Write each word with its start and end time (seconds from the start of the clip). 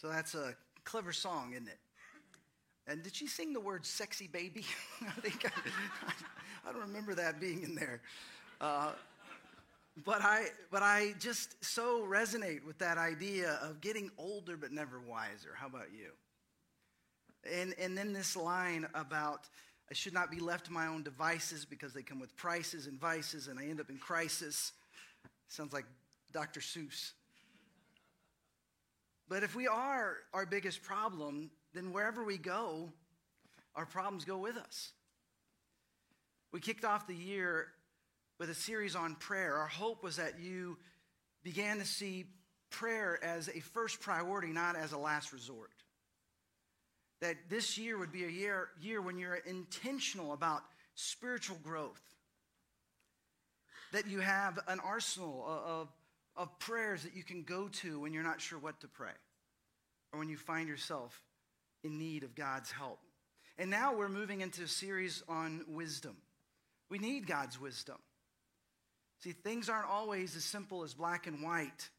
So 0.00 0.08
that's 0.08 0.34
a 0.34 0.54
clever 0.84 1.12
song, 1.12 1.52
isn't 1.52 1.68
it? 1.68 1.78
And 2.86 3.02
did 3.02 3.14
she 3.14 3.26
sing 3.26 3.52
the 3.52 3.60
word 3.60 3.84
sexy 3.84 4.28
baby? 4.28 4.64
I 5.06 5.20
think 5.20 5.44
I, 5.44 6.68
I, 6.68 6.72
don't 6.72 6.80
remember 6.80 7.14
that 7.16 7.38
being 7.38 7.62
in 7.62 7.74
there. 7.74 8.00
Uh, 8.62 8.92
but 10.06 10.22
I, 10.22 10.46
but 10.70 10.82
I 10.82 11.14
just 11.18 11.62
so 11.62 12.06
resonate 12.06 12.64
with 12.64 12.78
that 12.78 12.96
idea 12.96 13.58
of 13.62 13.82
getting 13.82 14.10
older 14.16 14.56
but 14.56 14.72
never 14.72 15.00
wiser. 15.00 15.50
How 15.54 15.66
about 15.66 15.92
you? 15.92 16.12
And, 17.52 17.74
and 17.78 17.96
then 17.96 18.14
this 18.14 18.36
line 18.36 18.86
about 18.94 19.48
I 19.90 19.94
should 19.94 20.14
not 20.14 20.30
be 20.30 20.40
left 20.40 20.66
to 20.66 20.72
my 20.72 20.86
own 20.86 21.02
devices 21.02 21.66
because 21.66 21.92
they 21.92 22.02
come 22.02 22.20
with 22.20 22.34
prices 22.36 22.86
and 22.86 22.98
vices, 22.98 23.48
and 23.48 23.58
I 23.58 23.64
end 23.64 23.80
up 23.80 23.90
in 23.90 23.98
crisis. 23.98 24.72
Sounds 25.48 25.72
like 25.72 25.84
Dr. 26.32 26.60
Seuss. 26.60 27.12
But 29.30 29.44
if 29.44 29.54
we 29.54 29.68
are 29.68 30.16
our 30.34 30.44
biggest 30.44 30.82
problem, 30.82 31.52
then 31.72 31.92
wherever 31.92 32.24
we 32.24 32.36
go, 32.36 32.92
our 33.76 33.86
problems 33.86 34.24
go 34.24 34.36
with 34.36 34.56
us. 34.56 34.90
We 36.52 36.58
kicked 36.58 36.84
off 36.84 37.06
the 37.06 37.14
year 37.14 37.68
with 38.40 38.50
a 38.50 38.54
series 38.54 38.96
on 38.96 39.14
prayer. 39.14 39.54
Our 39.54 39.68
hope 39.68 40.02
was 40.02 40.16
that 40.16 40.40
you 40.40 40.78
began 41.44 41.78
to 41.78 41.84
see 41.84 42.24
prayer 42.70 43.22
as 43.22 43.48
a 43.48 43.60
first 43.60 44.00
priority, 44.00 44.48
not 44.48 44.74
as 44.74 44.90
a 44.90 44.98
last 44.98 45.32
resort. 45.32 45.70
That 47.20 47.36
this 47.48 47.78
year 47.78 47.98
would 47.98 48.10
be 48.10 48.24
a 48.24 48.28
year, 48.28 48.70
year 48.80 49.00
when 49.00 49.16
you're 49.16 49.36
intentional 49.36 50.32
about 50.32 50.62
spiritual 50.96 51.58
growth. 51.62 52.02
That 53.92 54.08
you 54.08 54.18
have 54.18 54.58
an 54.66 54.80
arsenal 54.80 55.44
of, 55.46 55.88
of 56.36 56.58
prayers 56.58 57.02
that 57.02 57.14
you 57.14 57.22
can 57.22 57.42
go 57.42 57.68
to 57.68 58.00
when 58.00 58.12
you're 58.12 58.22
not 58.22 58.40
sure 58.40 58.58
what 58.58 58.80
to 58.80 58.88
pray 58.88 59.12
or 60.12 60.18
when 60.18 60.28
you 60.28 60.36
find 60.36 60.68
yourself 60.68 61.20
in 61.84 61.98
need 61.98 62.22
of 62.22 62.34
God's 62.34 62.70
help. 62.70 62.98
And 63.58 63.70
now 63.70 63.94
we're 63.94 64.08
moving 64.08 64.40
into 64.40 64.62
a 64.62 64.68
series 64.68 65.22
on 65.28 65.64
wisdom. 65.68 66.16
We 66.88 66.98
need 66.98 67.26
God's 67.26 67.60
wisdom. 67.60 67.98
See, 69.22 69.32
things 69.32 69.68
aren't 69.68 69.88
always 69.88 70.34
as 70.34 70.44
simple 70.44 70.82
as 70.82 70.94
black 70.94 71.26
and 71.26 71.42
white. 71.42 71.90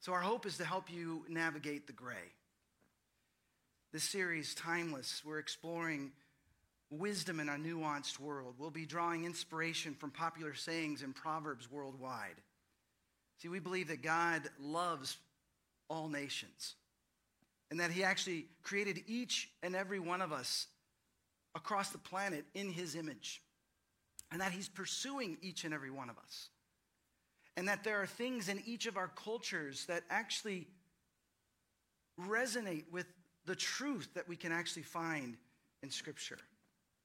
So, 0.00 0.12
our 0.12 0.20
hope 0.20 0.46
is 0.46 0.58
to 0.58 0.64
help 0.64 0.92
you 0.92 1.24
navigate 1.28 1.88
the 1.88 1.92
gray. 1.92 2.32
This 3.92 4.04
series, 4.04 4.54
Timeless, 4.54 5.22
we're 5.24 5.40
exploring 5.40 6.12
wisdom 6.90 7.40
in 7.40 7.48
a 7.48 7.52
nuanced 7.52 8.20
world. 8.20 8.54
We'll 8.58 8.70
be 8.70 8.86
drawing 8.86 9.24
inspiration 9.24 9.94
from 9.94 10.10
popular 10.10 10.54
sayings 10.54 11.02
and 11.02 11.14
proverbs 11.14 11.70
worldwide. 11.70 12.40
See, 13.38 13.48
we 13.48 13.60
believe 13.60 13.88
that 13.88 14.02
God 14.02 14.42
loves 14.60 15.16
all 15.88 16.08
nations 16.08 16.74
and 17.70 17.80
that 17.80 17.90
He 17.90 18.02
actually 18.02 18.46
created 18.62 19.04
each 19.06 19.50
and 19.62 19.76
every 19.76 20.00
one 20.00 20.22
of 20.22 20.32
us 20.32 20.66
across 21.54 21.90
the 21.90 21.98
planet 21.98 22.44
in 22.54 22.70
His 22.70 22.94
image, 22.94 23.42
and 24.30 24.40
that 24.40 24.52
He's 24.52 24.68
pursuing 24.68 25.38
each 25.42 25.64
and 25.64 25.74
every 25.74 25.90
one 25.90 26.10
of 26.10 26.18
us, 26.18 26.48
and 27.56 27.68
that 27.68 27.84
there 27.84 28.00
are 28.00 28.06
things 28.06 28.48
in 28.48 28.62
each 28.66 28.86
of 28.86 28.96
our 28.96 29.08
cultures 29.08 29.86
that 29.86 30.02
actually 30.10 30.66
resonate 32.20 32.84
with 32.90 33.06
the 33.44 33.56
truth 33.56 34.08
that 34.14 34.28
we 34.28 34.36
can 34.36 34.52
actually 34.52 34.82
find 34.82 35.36
in 35.82 35.90
Scripture. 35.90 36.38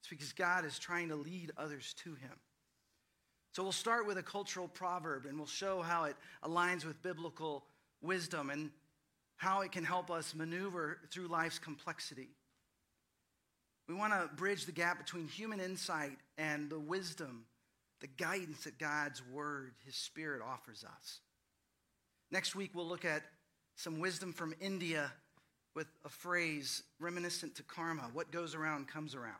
It's 0.00 0.08
because 0.08 0.32
God 0.32 0.64
is 0.64 0.78
trying 0.78 1.08
to 1.08 1.16
lead 1.16 1.52
others 1.56 1.94
to 2.04 2.10
Him. 2.10 2.38
So 3.54 3.62
we'll 3.62 3.70
start 3.70 4.04
with 4.04 4.18
a 4.18 4.22
cultural 4.22 4.66
proverb 4.66 5.26
and 5.26 5.38
we'll 5.38 5.46
show 5.46 5.80
how 5.80 6.04
it 6.04 6.16
aligns 6.42 6.84
with 6.84 7.00
biblical 7.02 7.64
wisdom 8.02 8.50
and 8.50 8.70
how 9.36 9.60
it 9.60 9.70
can 9.70 9.84
help 9.84 10.10
us 10.10 10.34
maneuver 10.34 10.98
through 11.12 11.28
life's 11.28 11.60
complexity. 11.60 12.30
We 13.88 13.94
want 13.94 14.12
to 14.12 14.28
bridge 14.34 14.66
the 14.66 14.72
gap 14.72 14.98
between 14.98 15.28
human 15.28 15.60
insight 15.60 16.18
and 16.36 16.68
the 16.68 16.80
wisdom, 16.80 17.44
the 18.00 18.08
guidance 18.08 18.64
that 18.64 18.76
God's 18.80 19.22
Word, 19.32 19.70
His 19.86 19.94
Spirit 19.94 20.42
offers 20.42 20.84
us. 20.84 21.20
Next 22.32 22.56
week, 22.56 22.72
we'll 22.74 22.88
look 22.88 23.04
at 23.04 23.22
some 23.76 24.00
wisdom 24.00 24.32
from 24.32 24.52
India 24.60 25.12
with 25.76 25.86
a 26.04 26.08
phrase 26.08 26.82
reminiscent 26.98 27.54
to 27.54 27.62
karma 27.62 28.10
what 28.14 28.32
goes 28.32 28.56
around 28.56 28.88
comes 28.88 29.14
around. 29.14 29.34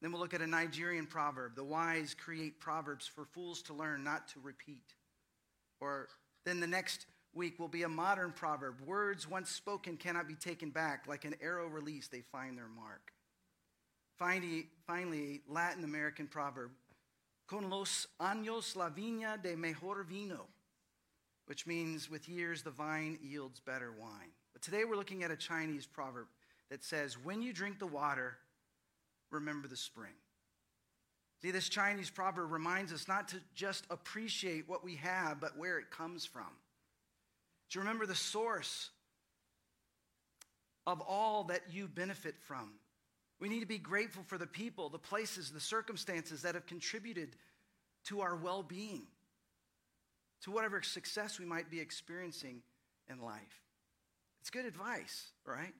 Then 0.00 0.12
we'll 0.12 0.20
look 0.20 0.34
at 0.34 0.40
a 0.40 0.46
Nigerian 0.46 1.06
proverb 1.06 1.54
the 1.56 1.64
wise 1.64 2.14
create 2.14 2.58
proverbs 2.58 3.06
for 3.06 3.24
fools 3.24 3.62
to 3.62 3.74
learn, 3.74 4.02
not 4.02 4.28
to 4.28 4.40
repeat. 4.40 4.94
Or 5.80 6.08
then 6.44 6.60
the 6.60 6.66
next 6.66 7.06
week 7.34 7.58
will 7.58 7.68
be 7.68 7.82
a 7.82 7.88
modern 7.88 8.32
proverb 8.32 8.80
words 8.80 9.28
once 9.28 9.50
spoken 9.50 9.96
cannot 9.96 10.26
be 10.26 10.34
taken 10.34 10.70
back. 10.70 11.06
Like 11.06 11.24
an 11.24 11.34
arrow 11.40 11.66
released, 11.66 12.10
they 12.10 12.22
find 12.32 12.56
their 12.56 12.68
mark. 12.68 13.12
Finally, 14.18 14.66
finally 14.86 15.42
Latin 15.48 15.84
American 15.84 16.26
proverb 16.26 16.70
con 17.46 17.68
los 17.68 18.06
años 18.20 18.76
la 18.76 18.90
viña 18.90 19.42
de 19.42 19.56
mejor 19.56 20.04
vino, 20.04 20.46
which 21.46 21.66
means 21.66 22.08
with 22.08 22.28
years 22.28 22.62
the 22.62 22.70
vine 22.70 23.18
yields 23.22 23.60
better 23.60 23.92
wine. 23.92 24.30
But 24.52 24.62
today 24.62 24.84
we're 24.84 24.96
looking 24.96 25.24
at 25.24 25.30
a 25.30 25.36
Chinese 25.36 25.86
proverb 25.86 26.26
that 26.70 26.84
says, 26.84 27.18
When 27.18 27.42
you 27.42 27.52
drink 27.52 27.78
the 27.78 27.86
water, 27.86 28.36
remember 29.30 29.68
the 29.68 29.76
spring. 29.76 30.12
See, 31.42 31.50
this 31.50 31.68
Chinese 31.68 32.10
proverb 32.10 32.50
reminds 32.52 32.92
us 32.92 33.08
not 33.08 33.28
to 33.28 33.36
just 33.54 33.84
appreciate 33.90 34.68
what 34.68 34.84
we 34.84 34.96
have, 34.96 35.40
but 35.40 35.56
where 35.56 35.78
it 35.78 35.90
comes 35.90 36.26
from. 36.26 36.48
To 37.70 37.78
remember 37.78 38.04
the 38.04 38.14
source 38.14 38.90
of 40.86 41.00
all 41.00 41.44
that 41.44 41.62
you 41.70 41.88
benefit 41.88 42.34
from. 42.46 42.72
We 43.38 43.48
need 43.48 43.60
to 43.60 43.66
be 43.66 43.78
grateful 43.78 44.22
for 44.26 44.36
the 44.36 44.46
people, 44.46 44.90
the 44.90 44.98
places, 44.98 45.50
the 45.50 45.60
circumstances 45.60 46.42
that 46.42 46.54
have 46.54 46.66
contributed 46.66 47.36
to 48.04 48.20
our 48.20 48.36
well 48.36 48.62
being, 48.62 49.06
to 50.42 50.50
whatever 50.50 50.82
success 50.82 51.38
we 51.38 51.46
might 51.46 51.70
be 51.70 51.80
experiencing 51.80 52.62
in 53.08 53.20
life. 53.20 53.62
It's 54.40 54.50
good 54.50 54.66
advice, 54.66 55.30
right? 55.44 55.74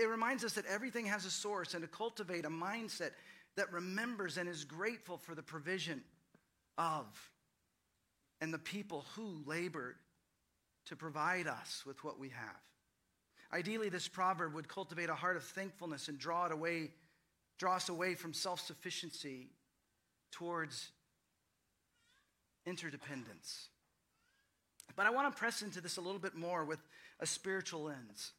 It, 0.00 0.08
reminds 0.08 0.44
us 0.44 0.54
that 0.54 0.66
everything 0.66 1.06
has 1.06 1.24
a 1.24 1.30
source 1.30 1.74
and 1.74 1.82
to 1.82 1.88
cultivate 1.88 2.44
a 2.44 2.50
mindset 2.50 3.10
that 3.56 3.72
remembers 3.72 4.38
and 4.38 4.48
is 4.48 4.64
grateful 4.64 5.18
for 5.18 5.34
the 5.34 5.42
provision 5.42 6.02
of 6.78 7.06
and 8.40 8.52
the 8.52 8.58
people 8.58 9.04
who 9.14 9.42
labored 9.46 9.96
to 10.86 10.96
provide 10.96 11.46
us 11.46 11.84
with 11.86 12.02
what 12.02 12.18
we 12.18 12.30
have. 12.30 12.60
Ideally, 13.52 13.88
this 13.88 14.08
proverb 14.08 14.54
would 14.54 14.68
cultivate 14.68 15.10
a 15.10 15.14
heart 15.14 15.36
of 15.36 15.44
thankfulness 15.44 16.08
and 16.08 16.18
draw 16.18 16.46
it 16.46 16.52
away, 16.52 16.90
draw 17.58 17.76
us 17.76 17.88
away 17.88 18.14
from 18.14 18.32
self-sufficiency 18.32 19.50
towards 20.30 20.90
interdependence. 22.64 23.68
But 24.96 25.06
I 25.06 25.10
want 25.10 25.32
to 25.32 25.38
press 25.38 25.62
into 25.62 25.80
this 25.80 25.98
a 25.98 26.00
little 26.00 26.18
bit 26.18 26.34
more 26.34 26.64
with 26.64 26.80
a 27.20 27.26
spiritual 27.26 27.84
lens. 27.84 28.32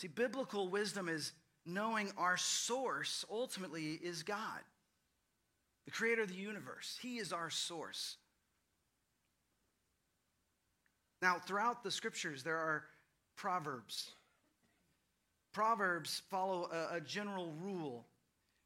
See, 0.00 0.08
biblical 0.08 0.68
wisdom 0.68 1.08
is 1.08 1.32
knowing 1.66 2.12
our 2.16 2.36
source 2.36 3.24
ultimately 3.30 3.92
is 3.92 4.22
God, 4.22 4.60
the 5.84 5.90
creator 5.90 6.22
of 6.22 6.28
the 6.28 6.34
universe. 6.34 6.98
He 7.02 7.18
is 7.18 7.32
our 7.32 7.50
source. 7.50 8.16
Now, 11.20 11.38
throughout 11.44 11.82
the 11.82 11.90
scriptures, 11.90 12.44
there 12.44 12.58
are 12.58 12.84
proverbs. 13.36 14.12
Proverbs 15.52 16.22
follow 16.30 16.70
a, 16.72 16.96
a 16.96 17.00
general 17.00 17.52
rule. 17.60 18.06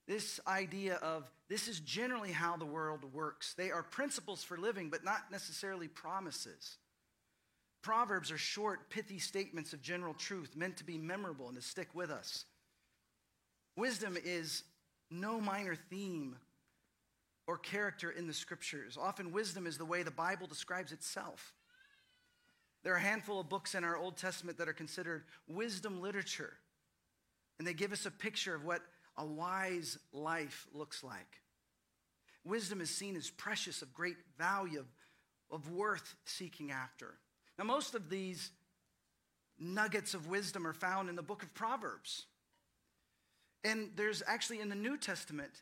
This 0.06 0.38
idea 0.47 0.97
of 0.97 1.31
this 1.48 1.69
is 1.69 1.81
generally 1.81 2.32
how 2.32 2.56
the 2.56 2.66
world 2.66 3.04
works. 3.15 3.54
They 3.54 3.71
are 3.71 3.82
principles 3.82 4.44
for 4.44 4.59
living, 4.59 4.91
but 4.91 5.04
not 5.04 5.31
necessarily 5.31 5.88
promises. 5.88 6.76
Proverbs 7.82 8.31
are 8.31 8.38
short, 8.38 8.91
pithy 8.91 9.19
statements 9.19 9.72
of 9.72 9.83
general 9.83 10.15
truth 10.15 10.54
meant 10.56 10.77
to 10.77 10.84
be 10.84 10.98
memorable 10.98 11.48
and 11.48 11.56
to 11.56 11.62
stick 11.62 11.89
with 11.95 12.10
us. 12.10 12.45
Wisdom 13.77 14.16
is 14.24 14.62
no 15.10 15.41
minor 15.41 15.74
theme 15.74 16.36
or 17.47 17.59
character 17.59 18.10
in 18.10 18.27
the 18.27 18.33
scriptures. 18.33 18.97
Often, 19.01 19.33
wisdom 19.33 19.66
is 19.66 19.78
the 19.78 19.84
way 19.84 20.03
the 20.03 20.10
Bible 20.10 20.47
describes 20.47 20.92
itself. 20.92 21.54
There 22.84 22.92
are 22.92 22.98
a 22.98 23.01
handful 23.01 23.41
of 23.41 23.48
books 23.48 23.74
in 23.74 23.84
our 23.84 23.97
Old 23.97 24.16
Testament 24.16 24.59
that 24.59 24.68
are 24.68 24.72
considered 24.72 25.24
wisdom 25.48 26.01
literature, 26.01 26.53
and 27.59 27.66
they 27.66 27.74
give 27.74 27.92
us 27.92 28.06
a 28.06 28.10
picture 28.10 28.54
of 28.54 28.65
what 28.65 28.83
a 29.16 29.27
wise 29.27 29.98
life 30.12 30.66
looks 30.72 31.04
like. 31.04 31.42
Wisdom 32.45 32.80
is 32.80 32.91
seen 32.91 33.16
as 33.16 33.30
precious, 33.30 33.83
of 33.83 33.95
great 33.95 34.16
value, 34.36 34.84
of, 35.51 35.71
worth 35.71 36.15
seeking 36.24 36.72
after. 36.72 37.15
Now, 37.62 37.68
most 37.68 37.94
of 37.94 38.10
these 38.10 38.50
nuggets 39.56 40.14
of 40.14 40.26
wisdom 40.26 40.66
are 40.66 40.72
found 40.72 41.09
in 41.09 41.14
the 41.14 41.22
book 41.22 41.44
of 41.44 41.54
Proverbs. 41.54 42.26
And 43.62 43.91
there's 43.94 44.20
actually 44.26 44.59
in 44.59 44.68
the 44.68 44.74
New 44.74 44.97
Testament 44.97 45.53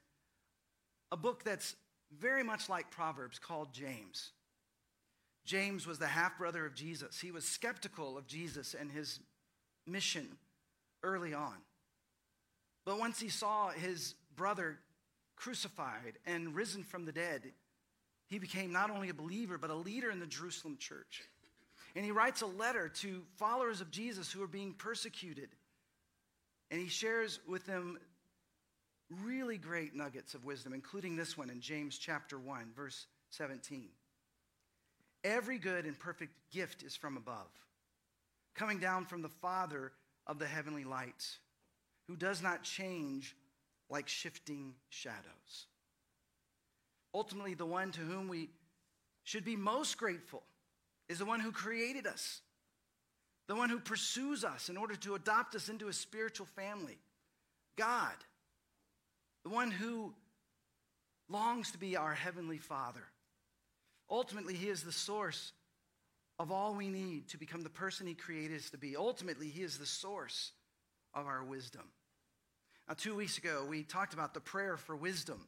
a 1.12 1.16
book 1.18 1.44
that's 1.44 1.76
very 2.18 2.42
much 2.42 2.70
like 2.70 2.90
Proverbs 2.90 3.38
called 3.38 3.74
James. 3.74 4.30
James 5.44 5.86
was 5.86 5.98
the 5.98 6.06
half 6.06 6.38
brother 6.38 6.64
of 6.64 6.74
Jesus. 6.74 7.20
He 7.20 7.32
was 7.32 7.44
skeptical 7.44 8.16
of 8.16 8.26
Jesus 8.26 8.72
and 8.72 8.90
his 8.90 9.20
mission 9.86 10.38
early 11.02 11.34
on. 11.34 11.56
But 12.86 12.98
once 12.98 13.20
he 13.20 13.28
saw 13.28 13.68
his 13.68 14.14
brother 14.34 14.78
crucified 15.36 16.14
and 16.24 16.54
risen 16.54 16.82
from 16.82 17.04
the 17.04 17.12
dead, 17.12 17.52
he 18.26 18.38
became 18.38 18.72
not 18.72 18.90
only 18.90 19.10
a 19.10 19.14
believer, 19.14 19.58
but 19.58 19.68
a 19.68 19.74
leader 19.74 20.10
in 20.10 20.18
the 20.18 20.26
Jerusalem 20.26 20.78
church. 20.78 21.24
And 21.96 22.04
he 22.04 22.12
writes 22.12 22.42
a 22.42 22.46
letter 22.46 22.88
to 22.88 23.22
followers 23.36 23.80
of 23.80 23.90
Jesus 23.90 24.30
who 24.30 24.42
are 24.42 24.48
being 24.48 24.74
persecuted. 24.74 25.48
And 26.70 26.80
he 26.80 26.88
shares 26.88 27.40
with 27.48 27.66
them 27.66 27.98
really 29.24 29.58
great 29.58 29.94
nuggets 29.94 30.34
of 30.34 30.44
wisdom, 30.44 30.72
including 30.72 31.16
this 31.16 31.36
one 31.36 31.50
in 31.50 31.60
James 31.60 31.98
chapter 31.98 32.38
1, 32.38 32.72
verse 32.76 33.06
17. 33.30 33.88
Every 35.24 35.58
good 35.58 35.84
and 35.84 35.98
perfect 35.98 36.32
gift 36.52 36.82
is 36.82 36.96
from 36.96 37.16
above, 37.16 37.50
coming 38.54 38.78
down 38.78 39.04
from 39.04 39.22
the 39.22 39.28
Father 39.28 39.92
of 40.26 40.38
the 40.38 40.46
heavenly 40.46 40.84
lights, 40.84 41.38
who 42.06 42.16
does 42.16 42.40
not 42.40 42.62
change 42.62 43.36
like 43.90 44.08
shifting 44.08 44.74
shadows. 44.88 45.66
Ultimately, 47.12 47.54
the 47.54 47.66
one 47.66 47.90
to 47.92 48.00
whom 48.00 48.28
we 48.28 48.50
should 49.24 49.44
be 49.44 49.56
most 49.56 49.98
grateful 49.98 50.44
is 51.10 51.18
the 51.18 51.24
one 51.24 51.40
who 51.40 51.50
created 51.50 52.06
us, 52.06 52.40
the 53.48 53.56
one 53.56 53.68
who 53.68 53.80
pursues 53.80 54.44
us 54.44 54.68
in 54.68 54.76
order 54.76 54.94
to 54.94 55.16
adopt 55.16 55.56
us 55.56 55.68
into 55.68 55.88
a 55.88 55.92
spiritual 55.92 56.46
family 56.46 56.98
God, 57.76 58.14
the 59.42 59.50
one 59.50 59.72
who 59.72 60.14
longs 61.28 61.72
to 61.72 61.78
be 61.78 61.96
our 61.96 62.14
heavenly 62.14 62.58
Father. 62.58 63.02
Ultimately, 64.08 64.54
He 64.54 64.68
is 64.68 64.82
the 64.84 64.92
source 64.92 65.52
of 66.38 66.52
all 66.52 66.74
we 66.74 66.88
need 66.88 67.28
to 67.30 67.38
become 67.38 67.62
the 67.62 67.70
person 67.70 68.06
He 68.06 68.14
created 68.14 68.58
us 68.58 68.70
to 68.70 68.78
be. 68.78 68.96
Ultimately, 68.96 69.48
He 69.48 69.62
is 69.62 69.78
the 69.78 69.86
source 69.86 70.52
of 71.12 71.26
our 71.26 71.42
wisdom. 71.42 71.88
Now, 72.86 72.94
two 72.96 73.16
weeks 73.16 73.36
ago, 73.36 73.66
we 73.68 73.82
talked 73.82 74.14
about 74.14 74.32
the 74.32 74.40
prayer 74.40 74.76
for 74.76 74.94
wisdom. 74.94 75.40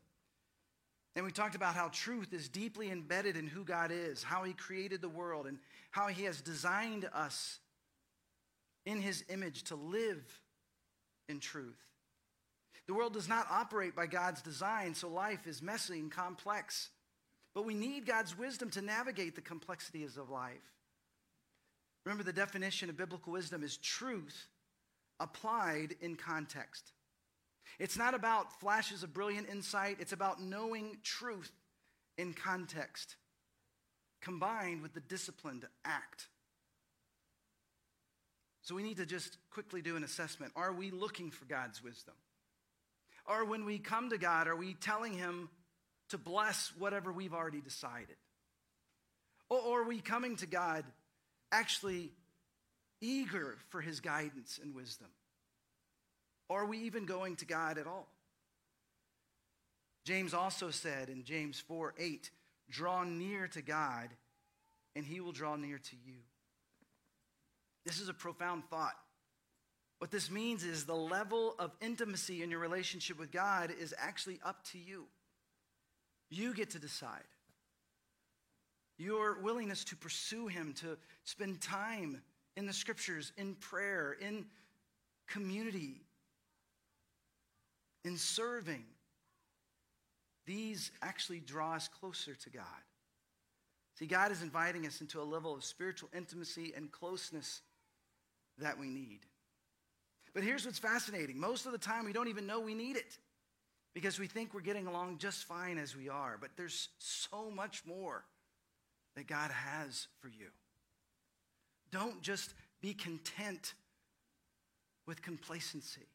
And 1.15 1.25
we 1.25 1.31
talked 1.31 1.55
about 1.55 1.75
how 1.75 1.89
truth 1.89 2.33
is 2.33 2.49
deeply 2.49 2.91
embedded 2.91 3.37
in 3.37 3.47
who 3.47 3.65
God 3.65 3.91
is, 3.93 4.23
how 4.23 4.45
He 4.45 4.55
created 4.55 5.03
the 5.03 5.09
world, 5.09 5.47
and 5.47 5.59
how 5.91 6.09
He 6.09 6.25
has 6.25 6.41
designed 6.41 7.09
us 7.13 7.59
in 8.87 9.01
His 9.01 9.25
image 9.29 9.65
to 9.65 9.77
live 9.77 10.25
in 11.29 11.39
truth. 11.39 11.79
The 12.87 12.95
world 12.95 13.13
does 13.13 13.29
not 13.29 13.47
operate 13.51 13.95
by 13.95 14.07
God's 14.07 14.43
design, 14.43 14.95
so 14.95 15.09
life 15.09 15.47
is 15.47 15.63
messy 15.63 15.99
and 15.99 16.11
complex. 16.11 16.91
But 17.55 17.67
we 17.67 17.75
need 17.75 18.07
God's 18.07 18.37
wisdom 18.37 18.71
to 18.71 18.83
navigate 18.83 19.35
the 19.35 19.43
complexities 19.43 20.17
of 20.17 20.31
life. 20.31 20.73
Remember, 22.05 22.25
the 22.25 22.33
definition 22.33 22.89
of 22.91 22.97
biblical 22.97 23.33
wisdom 23.33 23.63
is 23.63 23.77
truth 23.77 24.49
applied 25.21 25.95
in 26.01 26.17
context. 26.17 26.93
It's 27.83 27.99
not 27.99 28.15
about 28.15 28.61
flashes 28.61 29.03
of 29.03 29.13
brilliant 29.13 29.49
insight, 29.49 29.97
it's 29.99 30.13
about 30.13 30.41
knowing 30.41 30.99
truth 31.03 31.51
in 32.17 32.33
context, 32.33 33.17
combined 34.21 34.83
with 34.83 34.95
the 34.95 35.01
discipline 35.01 35.63
to 35.63 35.67
act. 35.85 36.29
So 38.61 38.77
we 38.77 38.85
need 38.85 38.99
to 38.99 39.05
just 39.05 39.37
quickly 39.51 39.83
do 39.83 39.97
an 39.97 40.05
assessment. 40.05 40.53
Are 40.55 40.73
we 40.73 40.93
looking 40.93 41.33
for 41.33 41.45
God's 41.47 41.83
wisdom? 41.83 42.15
Or 43.27 43.45
when 43.45 43.65
we 43.65 43.81
come 43.81 44.11
to 44.11 44.17
God, 44.17 44.47
are 44.47 44.55
we 44.55 44.75
telling 44.75 45.15
Him 45.15 45.49
to 46.11 46.19
bless 46.19 46.73
whatever 46.79 47.11
we've 47.11 47.35
already 47.35 47.61
decided? 47.61 48.15
Or, 49.51 49.81
are 49.81 49.89
we 49.89 50.01
coming 50.01 50.37
to 50.37 50.47
God 50.47 50.85
actually 51.51 52.13
eager 53.01 53.59
for 53.71 53.81
His 53.81 53.99
guidance 53.99 54.61
and 54.63 54.73
wisdom? 54.73 55.09
Are 56.53 56.67
we 56.67 56.79
even 56.81 57.07
going 57.07 57.37
to 57.37 57.47
God 57.47 57.79
at 57.79 57.87
all? 57.87 58.09
James 60.05 60.35
also 60.35 60.71
said 60.71 61.09
in 61.09 61.25
James 61.25 61.59
4 61.61 61.95
8, 61.99 62.31
draw 62.71 63.05
near 63.05 63.49
to 63.49 63.63
God, 63.63 64.09
and 64.95 65.05
he 65.05 65.21
will 65.21 65.33
draw 65.33 65.57
near 65.57 65.79
to 65.79 65.97
you. 66.05 66.19
This 67.87 68.01
is 68.01 68.09
a 68.09 68.15
profound 68.15 68.65
thought. 68.69 68.95
What 69.99 70.11
this 70.11 70.31
means 70.31 70.65
is 70.65 70.85
the 70.85 70.95
level 70.95 71.55
of 71.59 71.71
intimacy 71.81 72.43
in 72.43 72.51
your 72.51 72.61
relationship 72.61 73.19
with 73.19 73.31
God 73.31 73.73
is 73.81 73.95
actually 73.97 74.41
up 74.45 74.65
to 74.73 74.79
you. 74.79 75.07
You 76.29 76.55
get 76.55 76.71
to 76.71 76.79
decide. 76.79 77.23
Your 78.99 79.41
willingness 79.41 79.85
to 79.85 79.97
pursue 79.97 80.49
Him, 80.49 80.75
to 80.81 80.99
spend 81.25 81.61
time 81.61 82.21
in 82.57 82.67
the 82.67 82.73
scriptures, 82.73 83.33
in 83.37 83.55
prayer, 83.55 84.17
in 84.21 84.45
community, 85.29 86.03
in 88.05 88.17
serving, 88.17 88.85
these 90.47 90.91
actually 91.03 91.41
draw 91.41 91.75
us 91.75 91.89
closer 91.89 92.35
to 92.35 92.51
God. 92.51 92.65
See, 93.99 94.07
God 94.07 94.33
is 94.33 94.43
inviting 94.43 94.87
us 94.87 95.01
into 95.01 95.21
a 95.21 95.23
level 95.23 95.55
of 95.55 95.65
spiritual 95.65 96.09
intimacy 96.17 96.73
and 96.77 96.91
closeness 96.91 97.61
that 98.59 98.79
we 98.79 98.89
need. 98.89 99.21
But 100.35 100.43
here's 100.43 100.65
what's 100.65 100.79
fascinating 100.79 101.39
most 101.39 101.67
of 101.67 101.73
the 101.73 101.79
time, 101.79 102.05
we 102.05 102.13
don't 102.13 102.29
even 102.29 102.47
know 102.47 102.61
we 102.61 102.75
need 102.75 102.97
it 102.97 103.19
because 103.95 104.19
we 104.19 104.27
think 104.27 104.55
we're 104.55 104.61
getting 104.61 104.87
along 104.87 105.19
just 105.19 105.45
fine 105.45 105.79
as 105.79 105.97
we 105.97 106.09
are. 106.09 106.39
But 106.41 106.51
there's 106.57 106.89
so 106.99 107.51
much 107.51 107.83
more 107.87 108.25
that 109.15 109.27
God 109.27 109.51
has 109.51 110.09
for 110.21 110.29
you. 110.29 110.49
Don't 111.91 112.23
just 112.23 112.55
be 112.81 112.95
content 112.95 113.75
with 115.07 115.21
complacency. 115.21 116.07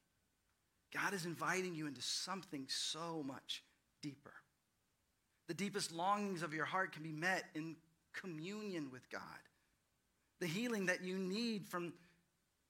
God 0.94 1.13
is 1.13 1.25
inviting 1.25 1.75
you 1.75 1.88
into 1.88 2.01
something 2.01 2.66
so 2.68 3.24
much 3.25 3.63
deeper. 4.01 4.34
The 5.48 5.54
deepest 5.54 5.92
longings 5.92 6.44
of 6.44 6.54
your 6.54 6.66
heart 6.66 6.94
can 6.94 7.04
be 7.04 7.12
met 7.12 7.45
in 7.56 7.75
communion 8.13 8.89
with 8.92 9.10
God. 9.10 9.22
The 10.39 10.48
healing 10.48 10.88
that 10.88 11.04
you 11.04 11.18
need 11.18 11.68
from 11.68 11.94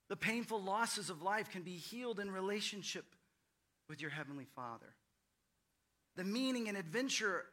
the 0.09 0.15
painful 0.15 0.61
losses 0.61 1.09
of 1.09 1.21
life 1.21 1.49
can 1.49 1.63
be 1.63 1.75
healed 1.75 2.19
in 2.19 2.31
relationship 2.31 3.05
with 3.89 4.01
your 4.01 4.09
Heavenly 4.09 4.47
Father. 4.55 4.95
The 6.15 6.23
meaning 6.23 6.67
and 6.67 6.77
adventure 6.77 7.45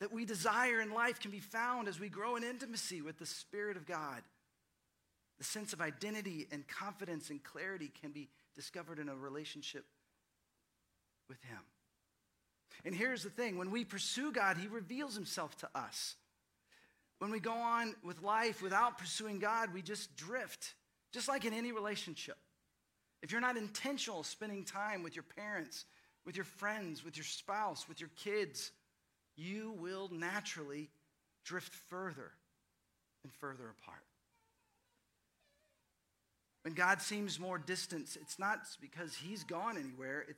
that 0.00 0.12
we 0.12 0.24
desire 0.24 0.80
in 0.80 0.92
life 0.92 1.18
can 1.18 1.30
be 1.30 1.40
found 1.40 1.88
as 1.88 1.98
we 1.98 2.08
grow 2.08 2.36
in 2.36 2.44
intimacy 2.44 3.02
with 3.02 3.18
the 3.18 3.26
Spirit 3.26 3.76
of 3.76 3.86
God. 3.86 4.22
The 5.38 5.44
sense 5.44 5.72
of 5.72 5.80
identity 5.80 6.46
and 6.52 6.66
confidence 6.66 7.30
and 7.30 7.42
clarity 7.42 7.90
can 8.00 8.10
be 8.10 8.28
discovered 8.54 8.98
in 8.98 9.08
a 9.08 9.16
relationship 9.16 9.84
with 11.28 11.42
Him. 11.42 11.58
And 12.84 12.94
here's 12.94 13.22
the 13.22 13.30
thing 13.30 13.58
when 13.58 13.70
we 13.70 13.84
pursue 13.84 14.32
God, 14.32 14.56
He 14.56 14.68
reveals 14.68 15.14
Himself 15.14 15.56
to 15.58 15.68
us. 15.74 16.16
When 17.18 17.30
we 17.30 17.40
go 17.40 17.52
on 17.52 17.94
with 18.04 18.22
life 18.22 18.62
without 18.62 18.98
pursuing 18.98 19.38
God, 19.38 19.74
we 19.74 19.82
just 19.82 20.16
drift, 20.16 20.74
just 21.12 21.28
like 21.28 21.44
in 21.44 21.52
any 21.52 21.72
relationship. 21.72 22.36
If 23.22 23.32
you're 23.32 23.40
not 23.40 23.56
intentional 23.56 24.22
spending 24.22 24.64
time 24.64 25.02
with 25.02 25.16
your 25.16 25.24
parents, 25.36 25.84
with 26.24 26.36
your 26.36 26.44
friends, 26.44 27.04
with 27.04 27.16
your 27.16 27.24
spouse, 27.24 27.88
with 27.88 28.00
your 28.00 28.10
kids, 28.16 28.70
you 29.36 29.74
will 29.78 30.08
naturally 30.12 30.90
drift 31.44 31.74
further 31.74 32.30
and 33.24 33.32
further 33.32 33.70
apart. 33.70 34.04
When 36.62 36.74
God 36.74 37.00
seems 37.00 37.38
more 37.38 37.58
distant, 37.58 38.16
it's 38.20 38.38
not 38.38 38.60
because 38.80 39.14
he's 39.14 39.44
gone 39.44 39.76
anywhere. 39.76 40.24
It 40.28 40.36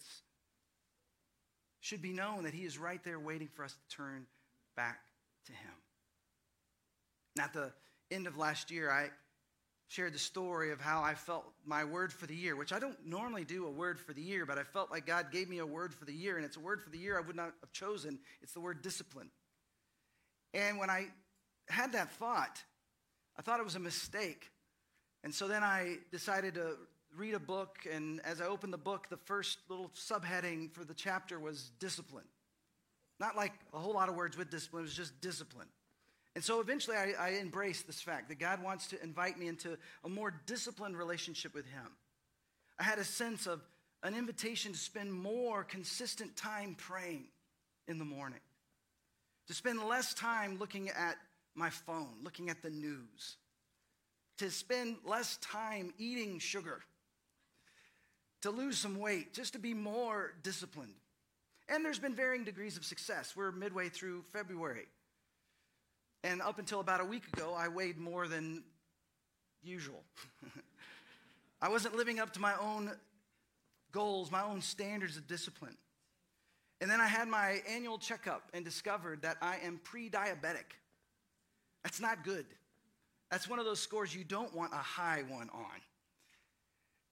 should 1.81 2.03
be 2.03 2.13
known 2.13 2.45
that 2.45 2.55
he 2.55 2.65
is 2.65 2.79
right 2.79 3.03
there 3.03 3.19
waiting 3.19 3.49
for 3.49 3.65
us 3.65 3.73
to 3.73 3.97
turn 3.97 4.27
back 4.77 5.01
to 5.47 5.53
him. 5.53 5.73
at 7.39 7.53
the 7.53 7.73
end 8.11 8.27
of 8.27 8.37
last 8.37 8.71
year, 8.71 8.91
I 8.91 9.09
shared 9.89 10.15
the 10.15 10.19
story 10.19 10.71
of 10.71 10.81
how 10.81 11.03
I 11.03 11.15
felt 11.15 11.45
my 11.65 11.85
word 11.85 12.13
for 12.13 12.27
the 12.27 12.35
year, 12.35 12.55
which 12.55 12.73
I 12.73 12.79
don't 12.79 13.05
normally 13.05 13.45
do 13.45 13.67
a 13.67 13.71
word 13.71 13.99
for 13.99 14.13
the 14.13 14.23
year, 14.23 14.47
but 14.47 14.57
I 14.59 14.63
felt 14.63 14.91
like 14.91 15.07
God 15.07 15.33
gave 15.33 15.49
me 15.49 15.59
a 15.59 15.67
word 15.67 15.93
for 15.93 16.05
the 16.05 16.13
year, 16.13 16.37
and 16.37 16.45
it's 16.45 16.57
a 16.57 16.61
word 16.61 16.81
for 16.81 16.91
the 16.91 16.99
year 16.99 17.19
I 17.19 17.23
would 17.23 17.35
not 17.35 17.53
have 17.61 17.73
chosen. 17.73 18.21
It's 18.41 18.53
the 18.53 18.61
word 18.61 18.83
discipline. 18.83 19.31
And 20.55 20.79
when 20.79 20.91
I 20.91 21.07
had 21.69 21.93
that 21.93 22.13
thought, 22.13 22.63
I 23.37 23.43
thought 23.43 23.59
it 23.59 23.65
was 23.65 23.75
a 23.75 23.81
mistake 23.81 24.51
and 25.23 25.35
so 25.35 25.49
then 25.49 25.63
I 25.63 25.99
decided 26.11 26.55
to 26.55 26.77
read 27.17 27.35
a 27.35 27.41
book, 27.41 27.79
and 27.91 28.21
as 28.25 28.41
I 28.41 28.47
opened 28.47 28.73
the 28.73 28.79
book, 28.79 29.09
the 29.11 29.17
first 29.17 29.59
little 29.69 29.91
subheading 29.95 30.73
for 30.73 30.85
the 30.85 30.95
chapter 30.95 31.39
was 31.39 31.71
discipline. 31.79 32.25
Not 33.19 33.37
like 33.37 33.53
a 33.75 33.79
whole 33.79 33.93
lot 33.93 34.09
of 34.09 34.15
words 34.15 34.37
with 34.37 34.51
discipline, 34.51 34.81
it 34.81 34.85
was 34.85 34.95
just 34.95 35.21
discipline. 35.21 35.69
And 36.35 36.45
so 36.45 36.61
eventually 36.61 36.97
I, 36.97 37.13
I 37.19 37.31
embraced 37.41 37.87
this 37.87 38.01
fact 38.01 38.29
that 38.29 38.39
God 38.39 38.63
wants 38.63 38.87
to 38.89 39.03
invite 39.03 39.39
me 39.39 39.49
into 39.49 39.77
a 40.05 40.09
more 40.09 40.33
disciplined 40.47 40.97
relationship 40.97 41.55
with 41.55 41.67
Him. 41.67 41.87
I 42.79 42.85
had 42.85 42.99
a 42.99 43.05
sense 43.05 43.47
of 43.47 43.61
an 44.03 44.15
invitation 44.15 44.73
to 44.73 44.79
spend 44.79 45.13
more 45.13 45.65
consistent 45.65 46.37
time 46.37 46.77
praying 46.79 47.25
in 47.89 47.99
the 47.99 48.05
morning, 48.05 48.41
to 49.49 49.55
spend 49.55 49.83
less 49.83 50.15
time 50.15 50.59
looking 50.59 50.89
at 50.89 51.17
my 51.55 51.69
phone, 51.69 52.09
looking 52.23 52.49
at 52.49 52.63
the 52.63 52.71
news, 52.71 53.37
to 54.41 54.51
spend 54.51 54.97
less 55.05 55.37
time 55.43 55.93
eating 55.99 56.39
sugar 56.39 56.81
to 58.41 58.51
lose 58.51 58.79
some 58.79 58.99
weight, 58.99 59.35
just 59.35 59.53
to 59.53 59.59
be 59.59 59.75
more 59.75 60.33
disciplined. 60.43 60.95
And 61.69 61.85
there's 61.85 61.99
been 61.99 62.15
varying 62.15 62.45
degrees 62.45 62.79
of 62.79 62.85
success. 62.87 63.35
We're 63.37 63.53
midway 63.53 63.91
through 63.91 64.23
February. 64.33 64.89
And 66.25 66.41
up 66.41 66.59
until 66.59 66.81
about 66.81 67.03
a 67.03 67.05
week 67.05 67.25
ago, 67.35 67.55
I 67.55 67.69
weighed 67.69 67.99
more 67.99 68.29
than 68.29 68.65
usual. 69.63 70.03
I 71.61 71.69
wasn't 71.69 71.95
living 71.95 72.19
up 72.19 72.33
to 72.33 72.41
my 72.41 72.55
own 72.59 72.93
goals, 73.93 74.31
my 74.31 74.43
own 74.43 74.63
standards 74.63 75.19
of 75.19 75.27
discipline. 75.27 75.77
And 76.81 76.91
then 76.91 76.99
I 77.03 77.09
had 77.09 77.29
my 77.29 77.61
annual 77.69 77.99
checkup 77.99 78.45
and 78.55 78.65
discovered 78.65 79.21
that 79.21 79.37
I 79.43 79.59
am 79.59 79.81
pre 79.85 80.09
diabetic. 80.09 80.79
That's 81.85 82.01
not 82.01 82.25
good. 82.25 82.47
That's 83.31 83.49
one 83.49 83.59
of 83.59 83.65
those 83.65 83.81
scores 83.81 84.15
you 84.15 84.25
don't 84.25 84.55
want 84.55 84.73
a 84.73 84.77
high 84.77 85.23
one 85.29 85.49
on. 85.55 85.81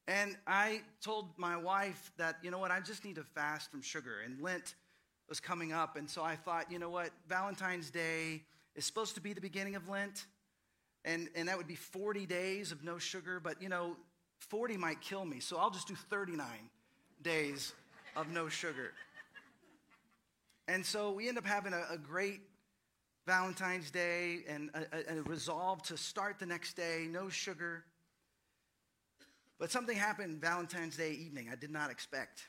And 0.08 0.36
I 0.46 0.80
told 1.02 1.26
my 1.36 1.56
wife 1.56 2.12
that, 2.16 2.38
you 2.42 2.50
know 2.50 2.58
what, 2.58 2.70
I 2.70 2.80
just 2.80 3.04
need 3.04 3.16
to 3.16 3.22
fast 3.22 3.70
from 3.70 3.82
sugar. 3.82 4.20
And 4.24 4.40
Lent 4.40 4.74
was 5.28 5.38
coming 5.38 5.72
up. 5.72 5.96
And 5.96 6.08
so 6.08 6.24
I 6.24 6.34
thought, 6.34 6.72
you 6.72 6.78
know 6.78 6.88
what, 6.88 7.10
Valentine's 7.28 7.90
Day 7.90 8.42
is 8.74 8.86
supposed 8.86 9.14
to 9.16 9.20
be 9.20 9.34
the 9.34 9.40
beginning 9.40 9.76
of 9.76 9.86
Lent. 9.88 10.24
And, 11.04 11.28
and 11.34 11.48
that 11.48 11.56
would 11.56 11.68
be 11.68 11.74
40 11.74 12.26
days 12.26 12.72
of 12.72 12.82
no 12.82 12.98
sugar. 12.98 13.38
But, 13.38 13.62
you 13.62 13.68
know, 13.68 13.96
40 14.38 14.76
might 14.78 15.00
kill 15.00 15.24
me. 15.24 15.40
So 15.40 15.58
I'll 15.58 15.70
just 15.70 15.86
do 15.86 15.94
39 15.94 16.46
days 17.22 17.74
of 18.16 18.28
no 18.30 18.48
sugar. 18.48 18.92
And 20.66 20.84
so 20.84 21.12
we 21.12 21.28
end 21.28 21.38
up 21.38 21.46
having 21.46 21.74
a, 21.74 21.84
a 21.90 21.98
great 21.98 22.40
Valentine's 23.28 23.90
Day 23.90 24.38
and 24.48 24.70
a, 24.72 25.18
a, 25.18 25.22
resolve 25.24 25.82
to 25.82 25.98
start 25.98 26.38
the 26.38 26.46
next 26.46 26.78
day, 26.78 27.06
no 27.10 27.28
sugar. 27.28 27.84
But 29.58 29.70
something 29.70 29.94
happened 29.94 30.40
Valentine's 30.40 30.96
Day 30.96 31.12
evening 31.12 31.50
I 31.52 31.54
did 31.54 31.70
not 31.70 31.90
expect. 31.90 32.48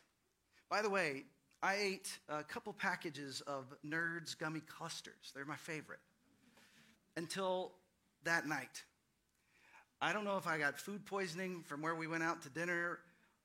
By 0.69 0.81
the 0.81 0.89
way, 0.89 1.25
I 1.61 1.75
ate 1.75 2.17
a 2.29 2.43
couple 2.43 2.71
packages 2.71 3.41
of 3.41 3.65
Nerds 3.85 4.37
gummy 4.37 4.61
clusters. 4.61 5.33
They're 5.35 5.43
my 5.43 5.57
favorite. 5.57 5.99
Until 7.17 7.73
that 8.23 8.47
night. 8.47 8.85
I 10.01 10.13
don't 10.13 10.23
know 10.23 10.37
if 10.37 10.47
I 10.47 10.57
got 10.59 10.79
food 10.79 11.05
poisoning 11.05 11.61
from 11.61 11.81
where 11.81 11.95
we 11.95 12.07
went 12.07 12.23
out 12.23 12.41
to 12.43 12.49
dinner 12.49 12.99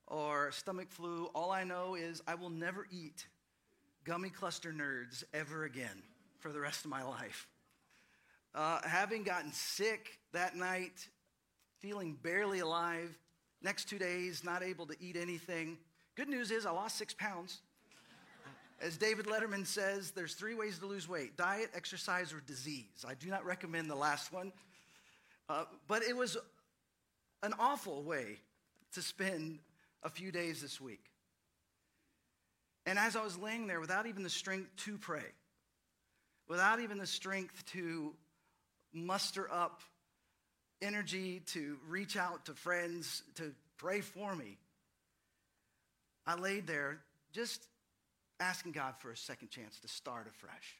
or 0.07 0.53
stomach 0.53 0.93
flu. 0.93 1.25
All 1.35 1.51
I 1.51 1.65
know 1.65 1.97
is 1.97 2.23
I 2.29 2.37
will 2.37 2.51
never 2.51 2.87
eat 2.93 3.27
gummy 4.05 4.31
cluster 4.31 4.73
nerds 4.73 5.25
ever 5.35 5.65
again 5.65 6.01
for 6.45 6.53
the 6.53 6.61
rest 6.61 6.85
of 6.85 6.91
my 6.91 7.03
life. 7.03 7.49
Uh, 8.55 8.79
having 8.85 9.23
gotten 9.23 9.51
sick 9.51 10.19
that 10.35 10.55
night, 10.55 11.09
feeling 11.79 12.19
barely 12.23 12.59
alive, 12.59 13.19
next 13.63 13.89
two 13.89 13.97
days, 13.97 14.45
not 14.45 14.63
able 14.63 14.85
to 14.85 14.95
eat 15.01 15.17
anything. 15.17 15.79
Good 16.17 16.29
news 16.29 16.51
is 16.51 16.67
I 16.67 16.71
lost 16.71 16.99
six 16.99 17.15
pounds. 17.15 17.63
As 18.79 18.99
David 18.99 19.25
Letterman 19.25 19.67
says, 19.67 20.11
there's 20.11 20.35
three 20.35 20.55
ways 20.55 20.79
to 20.81 20.87
lose 20.87 21.09
weight 21.09 21.35
diet, 21.39 21.71
exercise, 21.75 22.31
or 22.35 22.43
disease. 22.47 23.07
I 23.09 23.15
do 23.15 23.31
not 23.31 23.47
recommend 23.47 23.89
the 23.89 23.95
last 23.95 24.31
one. 24.31 24.53
Uh, 25.49 25.65
but 25.89 26.03
it 26.03 26.15
was 26.15 26.37
an 27.43 27.55
awful 27.59 28.03
way 28.03 28.37
to 28.93 29.01
spend 29.01 29.61
a 30.03 30.11
few 30.11 30.31
days 30.31 30.61
this 30.61 30.79
week. 30.79 31.07
And 32.85 32.99
as 32.99 33.17
I 33.17 33.25
was 33.25 33.39
laying 33.39 33.67
there 33.67 33.81
without 33.81 34.07
even 34.07 34.23
the 34.23 34.29
strength 34.29 34.69
to 34.85 34.99
pray, 34.99 35.25
without 36.49 36.81
even 36.81 36.99
the 36.99 37.07
strength 37.07 37.65
to 37.73 38.15
muster 38.93 39.51
up 39.53 39.83
energy 40.83 41.41
to 41.47 41.79
reach 41.89 42.17
out 42.17 42.47
to 42.47 42.53
friends 42.53 43.23
to 43.37 43.53
pray 43.79 44.01
for 44.01 44.35
me, 44.35 44.59
I 46.27 46.37
laid 46.37 46.67
there 46.67 47.01
just 47.33 47.67
asking 48.41 48.73
God 48.73 48.95
for 48.99 49.11
a 49.11 49.17
second 49.17 49.51
chance 49.51 49.79
to 49.81 49.89
start 49.89 50.27
afresh. 50.29 50.77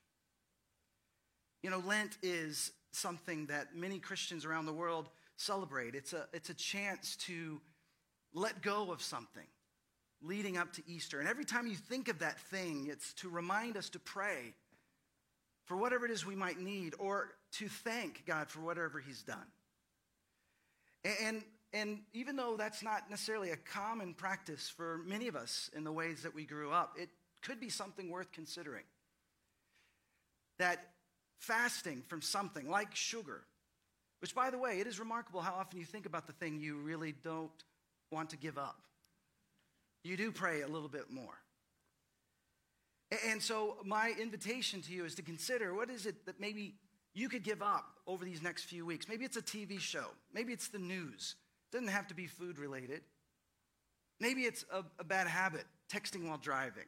You 1.63 1.71
know, 1.71 1.83
Lent 1.87 2.19
is 2.23 2.73
something 2.93 3.47
that 3.47 3.75
many 3.75 3.99
Christians 3.99 4.45
around 4.45 4.67
the 4.67 4.73
world 4.73 5.09
celebrate. 5.37 5.95
It's 5.95 6.13
a, 6.13 6.27
it's 6.33 6.51
a 6.51 6.55
chance 6.55 7.17
to 7.17 7.61
let 8.33 8.63
go 8.63 8.91
of 8.93 9.03
something 9.03 9.47
leading 10.23 10.57
up 10.57 10.73
to 10.75 10.83
Easter. 10.87 11.21
And 11.21 11.29
every 11.29 11.45
time 11.45 11.67
you 11.67 11.77
think 11.77 12.09
of 12.09 12.21
that 12.21 12.39
thing, 12.39 12.89
it's 12.91 13.13
to 13.15 13.29
remind 13.29 13.77
us 13.77 13.89
to 13.91 13.99
pray 13.99 14.55
for 15.65 15.77
whatever 15.77 16.05
it 16.05 16.11
is 16.11 16.27
we 16.27 16.37
might 16.37 16.59
need 16.59 16.95
or 16.99 17.31
to 17.53 17.69
thank 17.69 18.25
God 18.27 18.49
for 18.49 18.61
whatever 18.61 19.01
He's 19.01 19.23
done. 19.23 19.47
And, 21.23 21.43
and 21.73 22.01
even 22.13 22.37
though 22.37 22.57
that's 22.57 22.83
not 22.83 23.11
necessarily 23.11 23.51
a 23.51 23.57
common 23.57 24.15
practice 24.15 24.73
for 24.75 25.01
many 25.07 25.29
of 25.29 25.37
us 25.37 25.71
in 25.77 25.85
the 25.85 25.93
ways 25.93 26.23
that 26.23 26.35
we 26.35 26.45
grew 26.45 26.71
up, 26.71 26.97
it 26.99 27.09
could 27.43 27.61
be 27.61 27.69
something 27.69 28.11
worth 28.11 28.33
considering. 28.33 28.85
That 30.59 30.79
fasting 31.39 32.03
from 32.09 32.23
something 32.23 32.71
like 32.71 32.95
sugar, 32.95 33.43
which, 34.21 34.35
by 34.35 34.51
the 34.51 34.59
way, 34.59 34.81
it 34.81 34.87
is 34.87 34.99
remarkable 34.99 35.41
how 35.41 35.55
often 35.55 35.79
you 35.79 35.85
think 35.85 36.07
about 36.07 36.27
the 36.27 36.33
thing 36.33 36.59
you 36.59 36.77
really 36.79 37.13
don't 37.13 37.65
want 38.11 38.31
to 38.31 38.37
give 38.37 38.57
up. 38.57 38.81
You 40.05 40.17
do 40.17 40.31
pray 40.31 40.63
a 40.63 40.69
little 40.69 40.89
bit 40.89 41.11
more. 41.11 41.44
And 43.29 43.43
so, 43.43 43.77
my 43.85 44.15
invitation 44.21 44.81
to 44.83 44.93
you 44.93 45.05
is 45.05 45.15
to 45.17 45.23
consider 45.23 45.75
what 45.75 45.91
is 45.91 46.07
it 46.07 46.27
that 46.27 46.41
maybe 46.41 46.75
you 47.13 47.29
could 47.29 47.43
give 47.43 47.63
up 47.63 47.85
over 48.07 48.25
these 48.25 48.43
next 48.43 48.65
few 48.65 48.85
weeks. 48.85 49.09
Maybe 49.09 49.25
it's 49.25 49.37
a 49.37 49.43
TV 49.43 49.79
show, 49.79 50.07
maybe 50.33 50.53
it's 50.53 50.69
the 50.69 50.79
news. 50.79 51.37
It 51.69 51.77
doesn't 51.77 51.89
have 51.89 52.07
to 52.09 52.15
be 52.15 52.27
food 52.27 52.59
related. 52.59 53.03
Maybe 54.21 54.43
it's 54.43 54.65
a, 54.73 54.85
a 54.99 55.05
bad 55.05 55.27
habit, 55.27 55.65
texting 55.91 56.29
while 56.29 56.39
driving 56.39 56.85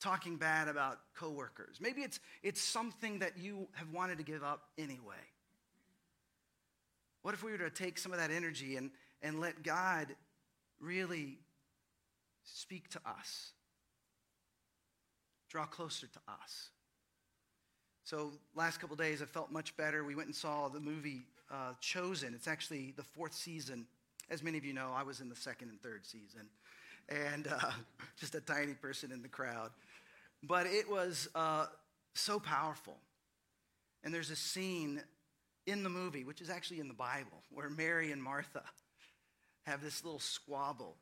talking 0.00 0.36
bad 0.36 0.66
about 0.66 0.98
coworkers. 1.14 1.76
Maybe 1.80 2.00
it's, 2.00 2.18
it's 2.42 2.60
something 2.60 3.18
that 3.20 3.38
you 3.38 3.68
have 3.74 3.92
wanted 3.92 4.18
to 4.18 4.24
give 4.24 4.42
up 4.42 4.62
anyway. 4.78 5.14
What 7.22 7.34
if 7.34 7.44
we 7.44 7.52
were 7.52 7.58
to 7.58 7.70
take 7.70 7.98
some 7.98 8.12
of 8.12 8.18
that 8.18 8.30
energy 8.30 8.76
and, 8.76 8.90
and 9.22 9.40
let 9.40 9.62
God 9.62 10.06
really 10.80 11.38
speak 12.44 12.88
to 12.90 13.00
us, 13.06 13.52
draw 15.50 15.66
closer 15.66 16.06
to 16.06 16.18
us? 16.42 16.70
So, 18.04 18.32
last 18.54 18.80
couple 18.80 18.96
days, 18.96 19.20
I 19.20 19.26
felt 19.26 19.52
much 19.52 19.76
better. 19.76 20.02
We 20.04 20.14
went 20.14 20.28
and 20.28 20.34
saw 20.34 20.68
the 20.68 20.80
movie 20.80 21.22
uh, 21.50 21.74
Chosen. 21.80 22.32
It's 22.34 22.48
actually 22.48 22.94
the 22.96 23.02
fourth 23.02 23.34
season. 23.34 23.86
As 24.30 24.42
many 24.42 24.56
of 24.56 24.64
you 24.64 24.72
know, 24.72 24.92
I 24.96 25.02
was 25.02 25.20
in 25.20 25.28
the 25.28 25.36
second 25.36 25.68
and 25.68 25.82
third 25.82 26.06
season, 26.06 26.48
and 27.08 27.48
uh, 27.48 27.70
just 28.18 28.34
a 28.34 28.40
tiny 28.40 28.74
person 28.74 29.12
in 29.12 29.22
the 29.22 29.28
crowd. 29.28 29.70
But 30.42 30.66
it 30.66 30.88
was 30.88 31.28
uh, 31.34 31.66
so 32.14 32.38
powerful. 32.40 32.96
And 34.02 34.14
there's 34.14 34.30
a 34.30 34.36
scene 34.36 35.02
in 35.66 35.82
the 35.82 35.90
movie, 35.90 36.24
which 36.24 36.40
is 36.40 36.48
actually 36.48 36.80
in 36.80 36.88
the 36.88 36.94
Bible, 36.94 37.42
where 37.52 37.68
Mary 37.68 38.12
and 38.12 38.22
Martha 38.22 38.62
have 39.66 39.82
this 39.82 40.02
little 40.04 40.20
squabble. 40.20 40.96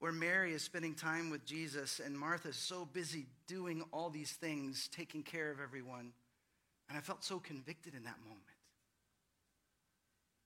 Where 0.00 0.12
Mary 0.12 0.52
is 0.52 0.62
spending 0.62 0.94
time 0.94 1.30
with 1.30 1.44
Jesus, 1.44 2.00
and 2.04 2.18
Martha 2.18 2.48
is 2.48 2.56
so 2.56 2.86
busy 2.90 3.26
doing 3.46 3.84
all 3.92 4.10
these 4.10 4.32
things, 4.32 4.88
taking 4.92 5.22
care 5.22 5.50
of 5.50 5.60
everyone. 5.60 6.12
And 6.88 6.98
I 6.98 7.02
felt 7.02 7.22
so 7.22 7.38
convicted 7.38 7.94
in 7.94 8.04
that 8.04 8.18
moment. 8.24 8.40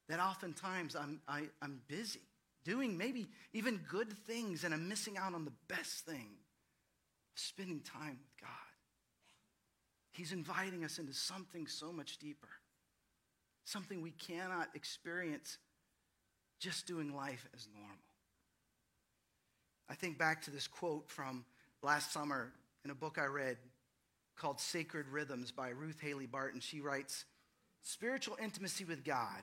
That 0.09 0.21
oftentimes 0.21 0.97
I'm, 0.97 1.21
I, 1.27 1.39
am 1.39 1.51
i 1.63 1.65
am 1.65 1.81
busy 1.89 2.21
doing 2.65 2.99
maybe 2.99 3.29
even 3.53 3.81
good 3.89 4.13
things, 4.27 4.65
and 4.65 4.75
I'm 4.75 4.89
missing 4.89 5.17
out 5.17 5.35
on 5.35 5.45
the 5.45 5.53
best 5.69 6.05
thing 6.05 6.31
spending 7.37 7.81
time 7.81 8.19
with 8.19 8.41
God. 8.41 8.51
He's 10.13 10.33
inviting 10.33 10.85
us 10.85 10.99
into 10.99 11.13
something 11.13 11.67
so 11.67 11.93
much 11.93 12.19
deeper, 12.19 12.49
something 13.65 14.01
we 14.03 14.13
cannot 14.13 14.69
experience 14.75 15.59
just 16.61 16.87
doing 16.87 17.15
life 17.15 17.49
as 17.55 17.67
normal. 17.73 18.04
I 19.89 19.95
think 19.95 20.19
back 20.19 20.43
to 20.43 20.51
this 20.51 20.67
quote 20.67 21.11
from 21.11 21.45
last 21.83 22.13
summer 22.13 22.53
in 22.85 22.91
a 22.91 22.95
book 22.95 23.19
I 23.19 23.27
read 23.27 23.59
called 24.37 24.61
Sacred 24.61 25.09
Rhythms 25.09 25.51
by 25.53 25.69
Ruth 25.69 26.01
Haley 26.01 26.27
Barton. 26.27 26.61
She 26.61 26.81
writes 26.81 27.25
Spiritual 27.83 28.37
intimacy 28.43 28.85
with 28.85 29.05
God 29.05 29.43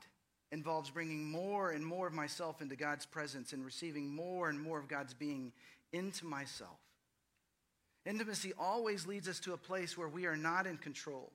involves 0.51 0.89
bringing 0.89 1.31
more 1.31 1.71
and 1.71 1.85
more 1.85 2.07
of 2.07 2.13
myself 2.13 2.61
into 2.61 2.75
God's 2.75 3.05
presence 3.05 3.53
and 3.53 3.63
receiving 3.63 4.13
more 4.13 4.49
and 4.49 4.59
more 4.59 4.79
of 4.79 4.87
God's 4.87 5.13
being 5.13 5.53
into 5.93 6.25
myself. 6.25 6.79
Intimacy 8.05 8.51
always 8.59 9.05
leads 9.05 9.27
us 9.27 9.39
to 9.41 9.53
a 9.53 9.57
place 9.57 9.97
where 9.97 10.09
we 10.09 10.25
are 10.25 10.35
not 10.35 10.65
in 10.65 10.77
control. 10.77 11.31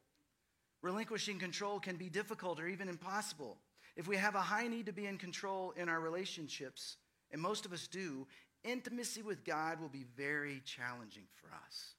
Relinquishing 0.83 1.39
control 1.39 1.79
can 1.79 1.97
be 1.97 2.09
difficult 2.09 2.61
or 2.61 2.67
even 2.67 2.89
impossible. 2.89 3.57
If 3.97 4.09
we 4.09 4.17
have 4.17 4.35
a 4.35 4.41
high 4.41 4.67
need 4.67 4.87
to 4.87 4.93
be 4.93 5.07
in 5.07 5.17
control 5.17 5.73
in 5.77 5.89
our 5.89 6.01
relationships, 6.01 6.97
and 7.33 7.41
most 7.41 7.65
of 7.65 7.73
us 7.73 7.87
do, 7.87 8.27
intimacy 8.65 9.23
with 9.23 9.45
God 9.45 9.81
will 9.81 9.89
be 9.89 10.05
very 10.17 10.63
challenging 10.65 11.25
for 11.35 11.49
us. 11.55 11.95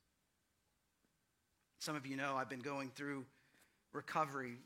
Some 1.80 1.96
of 1.96 2.06
you 2.06 2.16
know 2.16 2.36
I've 2.36 2.50
been 2.50 2.60
going 2.60 2.90
through 2.90 3.26
recovery 3.94 4.58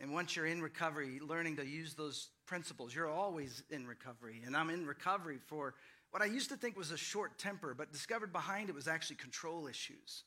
And 0.00 0.14
once 0.14 0.34
you're 0.34 0.46
in 0.46 0.62
recovery, 0.62 1.20
learning 1.20 1.56
to 1.56 1.66
use 1.66 1.94
those 1.94 2.30
principles, 2.46 2.94
you're 2.94 3.10
always 3.10 3.62
in 3.68 3.86
recovery. 3.86 4.42
And 4.46 4.56
I'm 4.56 4.70
in 4.70 4.86
recovery 4.86 5.38
for 5.46 5.74
what 6.10 6.22
I 6.22 6.26
used 6.26 6.48
to 6.48 6.56
think 6.56 6.76
was 6.76 6.90
a 6.90 6.96
short 6.96 7.38
temper, 7.38 7.74
but 7.74 7.92
discovered 7.92 8.32
behind 8.32 8.70
it 8.70 8.74
was 8.74 8.88
actually 8.88 9.16
control 9.16 9.66
issues 9.68 10.24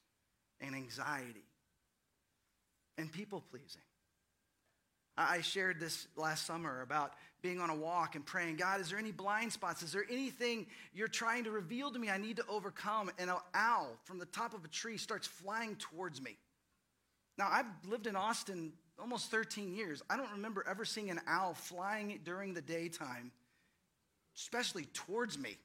and 0.61 0.75
anxiety 0.75 1.47
and 2.99 3.11
people 3.11 3.41
pleasing. 3.41 3.81
I 5.17 5.41
shared 5.41 5.79
this 5.79 6.07
last 6.15 6.45
summer 6.45 6.81
about 6.81 7.13
being 7.41 7.59
on 7.59 7.69
a 7.69 7.75
walk 7.75 8.15
and 8.15 8.25
praying, 8.25 8.55
God, 8.55 8.79
is 8.79 8.89
there 8.89 8.97
any 8.97 9.11
blind 9.11 9.53
spots? 9.53 9.83
Is 9.83 9.91
there 9.91 10.05
anything 10.09 10.65
you're 10.93 11.07
trying 11.07 11.43
to 11.43 11.51
reveal 11.51 11.91
to 11.91 11.99
me 11.99 12.09
I 12.09 12.17
need 12.17 12.37
to 12.37 12.45
overcome? 12.47 13.11
And 13.19 13.29
an 13.29 13.35
owl 13.53 13.97
from 14.05 14.17
the 14.17 14.25
top 14.25 14.53
of 14.53 14.63
a 14.63 14.67
tree 14.69 14.97
starts 14.97 15.27
flying 15.27 15.75
towards 15.75 16.21
me. 16.21 16.37
Now, 17.37 17.49
I've 17.51 17.65
lived 17.87 18.07
in 18.07 18.15
Austin 18.15 18.73
almost 18.99 19.29
13 19.29 19.75
years. 19.75 20.01
I 20.09 20.17
don't 20.17 20.31
remember 20.31 20.63
ever 20.67 20.85
seeing 20.85 21.09
an 21.09 21.19
owl 21.27 21.53
flying 21.53 22.19
during 22.23 22.53
the 22.53 22.61
daytime, 22.61 23.31
especially 24.37 24.85
towards 24.93 25.37
me. 25.37 25.57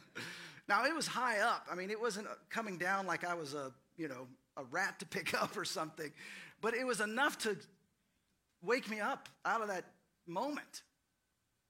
now, 0.68 0.84
it 0.84 0.94
was 0.94 1.06
high 1.06 1.38
up. 1.38 1.66
I 1.70 1.74
mean, 1.74 1.90
it 1.90 2.00
wasn't 2.00 2.26
uh, 2.26 2.34
coming 2.50 2.76
down 2.76 3.06
like 3.06 3.24
I 3.24 3.34
was 3.34 3.54
a, 3.54 3.72
you 3.96 4.08
know, 4.08 4.26
a 4.56 4.64
rat 4.64 4.98
to 5.00 5.06
pick 5.06 5.34
up 5.42 5.56
or 5.56 5.64
something, 5.64 6.12
but 6.60 6.74
it 6.74 6.86
was 6.86 7.00
enough 7.00 7.38
to 7.38 7.56
wake 8.66 8.90
me 8.90 9.00
up 9.00 9.28
out 9.44 9.62
of 9.62 9.68
that 9.68 9.84
moment. 10.26 10.82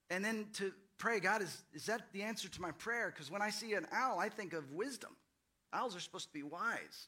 And 0.09 0.23
then 0.23 0.47
to 0.53 0.73
pray, 0.97 1.19
God, 1.19 1.41
is, 1.41 1.63
is 1.73 1.85
that 1.85 2.01
the 2.13 2.23
answer 2.23 2.49
to 2.49 2.61
my 2.61 2.71
prayer? 2.71 3.11
Because 3.13 3.31
when 3.31 3.41
I 3.41 3.49
see 3.49 3.73
an 3.73 3.85
owl, 3.91 4.19
I 4.19 4.29
think 4.29 4.53
of 4.53 4.71
wisdom. 4.71 5.15
Owls 5.73 5.95
are 5.95 5.99
supposed 5.99 6.27
to 6.27 6.33
be 6.33 6.43
wise. 6.43 7.07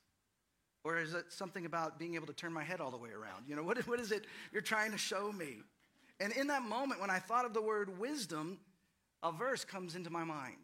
Or 0.83 0.97
is 0.97 1.13
it 1.13 1.25
something 1.29 1.65
about 1.65 1.99
being 1.99 2.15
able 2.15 2.27
to 2.27 2.33
turn 2.33 2.53
my 2.53 2.63
head 2.63 2.79
all 2.79 2.91
the 2.91 2.97
way 2.97 3.09
around? 3.09 3.45
You 3.47 3.55
know, 3.55 3.63
what, 3.63 3.77
what 3.87 3.99
is 3.99 4.11
it 4.11 4.25
you're 4.53 4.61
trying 4.61 4.91
to 4.91 4.97
show 4.97 5.31
me? 5.31 5.57
And 6.19 6.33
in 6.33 6.47
that 6.47 6.63
moment, 6.63 7.01
when 7.01 7.09
I 7.09 7.19
thought 7.19 7.45
of 7.45 7.53
the 7.53 7.61
word 7.61 7.99
wisdom, 7.99 8.59
a 9.23 9.31
verse 9.31 9.65
comes 9.65 9.95
into 9.95 10.09
my 10.09 10.23
mind, 10.23 10.57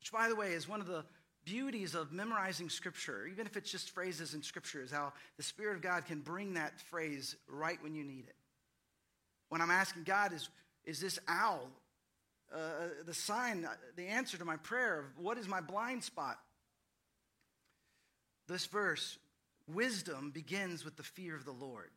which, 0.00 0.12
by 0.12 0.28
the 0.28 0.36
way, 0.36 0.52
is 0.52 0.68
one 0.68 0.80
of 0.80 0.86
the 0.86 1.04
beauties 1.44 1.94
of 1.94 2.12
memorizing 2.12 2.70
scripture, 2.70 3.26
even 3.30 3.46
if 3.46 3.56
it's 3.56 3.70
just 3.70 3.90
phrases 3.90 4.34
in 4.34 4.42
scripture, 4.42 4.82
is 4.82 4.90
how 4.90 5.12
the 5.36 5.42
Spirit 5.42 5.76
of 5.76 5.82
God 5.82 6.06
can 6.06 6.20
bring 6.20 6.54
that 6.54 6.80
phrase 6.80 7.36
right 7.48 7.82
when 7.82 7.94
you 7.94 8.04
need 8.04 8.24
it. 8.26 8.36
When 9.54 9.60
I'm 9.60 9.70
asking 9.70 10.02
God, 10.02 10.32
is, 10.32 10.48
is 10.84 10.98
this 10.98 11.16
owl 11.28 11.70
uh, 12.52 12.88
the 13.06 13.14
sign, 13.14 13.68
the 13.94 14.08
answer 14.08 14.36
to 14.36 14.44
my 14.44 14.56
prayer 14.56 14.98
of 14.98 15.04
what 15.16 15.38
is 15.38 15.46
my 15.46 15.60
blind 15.60 16.02
spot? 16.02 16.40
This 18.48 18.66
verse 18.66 19.16
Wisdom 19.72 20.32
begins 20.32 20.84
with 20.84 20.96
the 20.96 21.04
fear 21.04 21.36
of 21.36 21.44
the 21.44 21.52
Lord. 21.52 21.90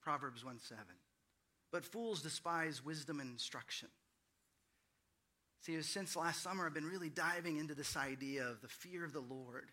Proverbs 0.00 0.44
1 0.44 0.60
7. 0.60 0.84
But 1.72 1.84
fools 1.84 2.22
despise 2.22 2.84
wisdom 2.84 3.18
and 3.18 3.32
instruction. 3.32 3.88
See, 5.62 5.82
since 5.82 6.14
last 6.14 6.40
summer, 6.40 6.66
I've 6.66 6.72
been 6.72 6.88
really 6.88 7.10
diving 7.10 7.56
into 7.56 7.74
this 7.74 7.96
idea 7.96 8.46
of 8.46 8.60
the 8.60 8.68
fear 8.68 9.04
of 9.04 9.12
the 9.12 9.18
Lord 9.18 9.72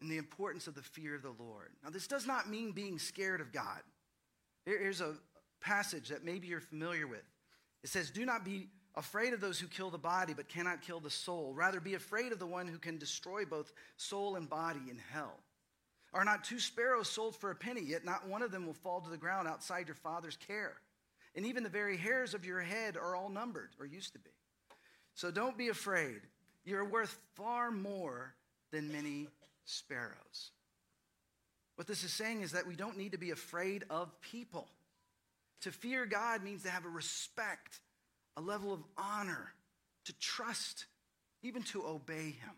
and 0.00 0.10
the 0.10 0.18
importance 0.18 0.66
of 0.66 0.74
the 0.74 0.82
fear 0.82 1.14
of 1.14 1.22
the 1.22 1.36
Lord. 1.38 1.70
Now, 1.84 1.90
this 1.90 2.08
does 2.08 2.26
not 2.26 2.50
mean 2.50 2.72
being 2.72 2.98
scared 2.98 3.40
of 3.40 3.52
God. 3.52 3.82
Here's 4.66 5.00
a 5.00 5.14
passage 5.60 6.08
that 6.08 6.24
maybe 6.24 6.48
you're 6.48 6.60
familiar 6.60 7.06
with. 7.06 7.24
It 7.82 7.90
says, 7.90 8.10
Do 8.10 8.24
not 8.24 8.44
be 8.44 8.68
afraid 8.94 9.32
of 9.32 9.40
those 9.40 9.58
who 9.58 9.66
kill 9.66 9.90
the 9.90 9.98
body 9.98 10.34
but 10.34 10.48
cannot 10.48 10.82
kill 10.82 11.00
the 11.00 11.10
soul. 11.10 11.52
Rather, 11.54 11.80
be 11.80 11.94
afraid 11.94 12.32
of 12.32 12.38
the 12.38 12.46
one 12.46 12.66
who 12.66 12.78
can 12.78 12.98
destroy 12.98 13.44
both 13.44 13.72
soul 13.96 14.36
and 14.36 14.48
body 14.48 14.80
in 14.90 14.98
hell. 15.12 15.38
Are 16.12 16.24
not 16.24 16.44
two 16.44 16.58
sparrows 16.58 17.08
sold 17.08 17.36
for 17.36 17.50
a 17.50 17.54
penny, 17.54 17.82
yet 17.82 18.04
not 18.04 18.26
one 18.26 18.42
of 18.42 18.50
them 18.50 18.66
will 18.66 18.74
fall 18.74 19.00
to 19.00 19.10
the 19.10 19.16
ground 19.16 19.46
outside 19.46 19.86
your 19.86 19.94
father's 19.94 20.36
care? 20.36 20.74
And 21.36 21.46
even 21.46 21.62
the 21.62 21.68
very 21.68 21.96
hairs 21.96 22.34
of 22.34 22.44
your 22.44 22.60
head 22.60 22.96
are 22.96 23.14
all 23.14 23.28
numbered, 23.28 23.70
or 23.78 23.86
used 23.86 24.12
to 24.14 24.18
be. 24.18 24.30
So 25.14 25.30
don't 25.30 25.56
be 25.56 25.68
afraid. 25.68 26.20
You're 26.64 26.84
worth 26.84 27.16
far 27.34 27.70
more 27.70 28.34
than 28.72 28.90
many 28.90 29.28
sparrows. 29.64 30.50
What 31.76 31.86
this 31.86 32.02
is 32.02 32.12
saying 32.12 32.42
is 32.42 32.52
that 32.52 32.66
we 32.66 32.74
don't 32.74 32.98
need 32.98 33.12
to 33.12 33.18
be 33.18 33.30
afraid 33.30 33.84
of 33.88 34.20
people. 34.20 34.68
To 35.62 35.72
fear 35.72 36.06
God 36.06 36.42
means 36.42 36.62
to 36.62 36.70
have 36.70 36.84
a 36.84 36.90
respect, 36.90 37.80
a 38.36 38.40
level 38.40 38.72
of 38.72 38.80
honor, 38.96 39.52
to 40.06 40.12
trust, 40.18 40.86
even 41.42 41.62
to 41.64 41.86
obey 41.86 42.30
Him. 42.30 42.54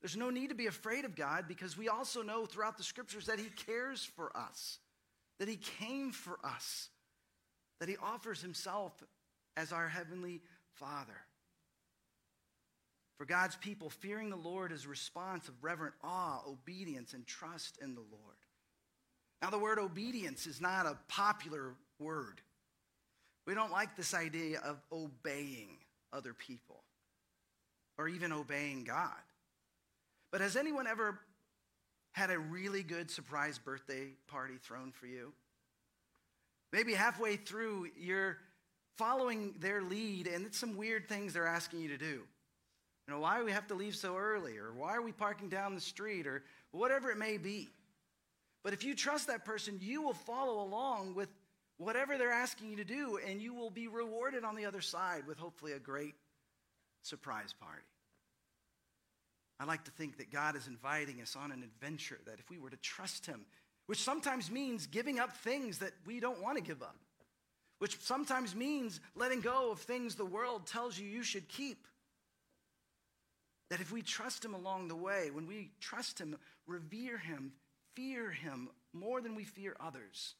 There's 0.00 0.16
no 0.16 0.30
need 0.30 0.50
to 0.50 0.54
be 0.54 0.66
afraid 0.66 1.04
of 1.04 1.16
God 1.16 1.46
because 1.48 1.76
we 1.76 1.88
also 1.88 2.22
know 2.22 2.46
throughout 2.46 2.76
the 2.76 2.84
scriptures 2.84 3.26
that 3.26 3.40
He 3.40 3.48
cares 3.66 4.04
for 4.04 4.36
us, 4.36 4.78
that 5.38 5.48
He 5.48 5.56
came 5.56 6.12
for 6.12 6.38
us, 6.44 6.90
that 7.80 7.88
He 7.88 7.96
offers 7.96 8.40
Himself 8.40 8.92
as 9.56 9.72
our 9.72 9.88
Heavenly 9.88 10.42
Father. 10.74 11.16
For 13.18 13.24
God's 13.24 13.56
people, 13.56 13.88
fearing 13.88 14.28
the 14.28 14.36
Lord 14.36 14.72
is 14.72 14.84
a 14.84 14.88
response 14.88 15.48
of 15.48 15.64
reverent 15.64 15.94
awe, 16.04 16.42
obedience, 16.46 17.14
and 17.14 17.26
trust 17.26 17.78
in 17.80 17.94
the 17.94 18.02
Lord. 18.02 18.36
Now, 19.40 19.50
the 19.50 19.58
word 19.58 19.78
obedience 19.78 20.46
is 20.46 20.60
not 20.60 20.86
a 20.86 20.98
popular 21.08 21.74
word. 21.98 22.40
We 23.46 23.54
don't 23.54 23.70
like 23.70 23.96
this 23.96 24.14
idea 24.14 24.60
of 24.60 24.80
obeying 24.92 25.78
other 26.12 26.34
people 26.34 26.82
or 27.98 28.08
even 28.08 28.32
obeying 28.32 28.84
God. 28.84 29.12
But 30.32 30.40
has 30.40 30.56
anyone 30.56 30.86
ever 30.86 31.18
had 32.12 32.30
a 32.30 32.38
really 32.38 32.82
good 32.82 33.10
surprise 33.10 33.58
birthday 33.58 34.08
party 34.26 34.54
thrown 34.62 34.92
for 34.92 35.06
you? 35.06 35.32
Maybe 36.72 36.92
halfway 36.94 37.36
through, 37.36 37.90
you're 37.98 38.38
following 38.98 39.54
their 39.60 39.82
lead, 39.82 40.26
and 40.26 40.44
it's 40.44 40.58
some 40.58 40.76
weird 40.76 41.08
things 41.08 41.32
they're 41.32 41.46
asking 41.46 41.80
you 41.80 41.88
to 41.88 41.98
do. 41.98 42.22
You 43.06 43.14
know, 43.14 43.20
why 43.20 43.38
do 43.38 43.44
we 43.44 43.52
have 43.52 43.68
to 43.68 43.74
leave 43.74 43.94
so 43.94 44.16
early? 44.16 44.56
Or 44.58 44.72
why 44.72 44.96
are 44.96 45.02
we 45.02 45.12
parking 45.12 45.48
down 45.48 45.74
the 45.74 45.80
street? 45.80 46.26
Or 46.26 46.42
whatever 46.72 47.10
it 47.10 47.18
may 47.18 47.36
be. 47.36 47.68
But 48.64 48.72
if 48.72 48.82
you 48.82 48.96
trust 48.96 49.28
that 49.28 49.44
person, 49.44 49.78
you 49.80 50.02
will 50.02 50.14
follow 50.14 50.60
along 50.60 51.14
with 51.14 51.28
whatever 51.78 52.16
they're 52.16 52.32
asking 52.32 52.70
you 52.70 52.76
to 52.76 52.84
do, 52.84 53.18
and 53.26 53.40
you 53.40 53.54
will 53.54 53.70
be 53.70 53.88
rewarded 53.88 54.44
on 54.44 54.56
the 54.56 54.66
other 54.66 54.80
side 54.80 55.26
with 55.26 55.38
hopefully 55.38 55.72
a 55.72 55.78
great 55.78 56.14
surprise 57.02 57.54
party. 57.60 57.82
I 59.58 59.64
like 59.64 59.84
to 59.84 59.90
think 59.90 60.18
that 60.18 60.32
God 60.32 60.56
is 60.56 60.66
inviting 60.66 61.20
us 61.22 61.36
on 61.36 61.50
an 61.50 61.62
adventure, 61.62 62.18
that 62.26 62.38
if 62.38 62.50
we 62.50 62.58
were 62.58 62.70
to 62.70 62.76
trust 62.76 63.26
Him, 63.26 63.46
which 63.86 64.02
sometimes 64.02 64.50
means 64.50 64.86
giving 64.86 65.18
up 65.18 65.36
things 65.38 65.78
that 65.78 65.92
we 66.06 66.20
don't 66.20 66.42
want 66.42 66.58
to 66.58 66.64
give 66.64 66.82
up, 66.82 66.96
which 67.78 67.98
sometimes 68.00 68.54
means 68.54 69.00
letting 69.14 69.40
go 69.40 69.70
of 69.70 69.80
things 69.80 70.14
the 70.14 70.24
world 70.24 70.66
tells 70.66 70.98
you 70.98 71.06
you 71.06 71.22
should 71.22 71.48
keep. 71.48 71.86
That 73.70 73.80
if 73.80 73.92
we 73.92 74.02
trust 74.02 74.44
Him 74.44 74.54
along 74.54 74.88
the 74.88 74.96
way, 74.96 75.30
when 75.32 75.46
we 75.46 75.70
trust 75.80 76.18
Him, 76.18 76.36
revere 76.66 77.18
Him, 77.18 77.52
fear 77.94 78.30
Him 78.30 78.68
more 78.92 79.20
than 79.20 79.34
we 79.34 79.44
fear 79.44 79.76
others, 79.80 80.34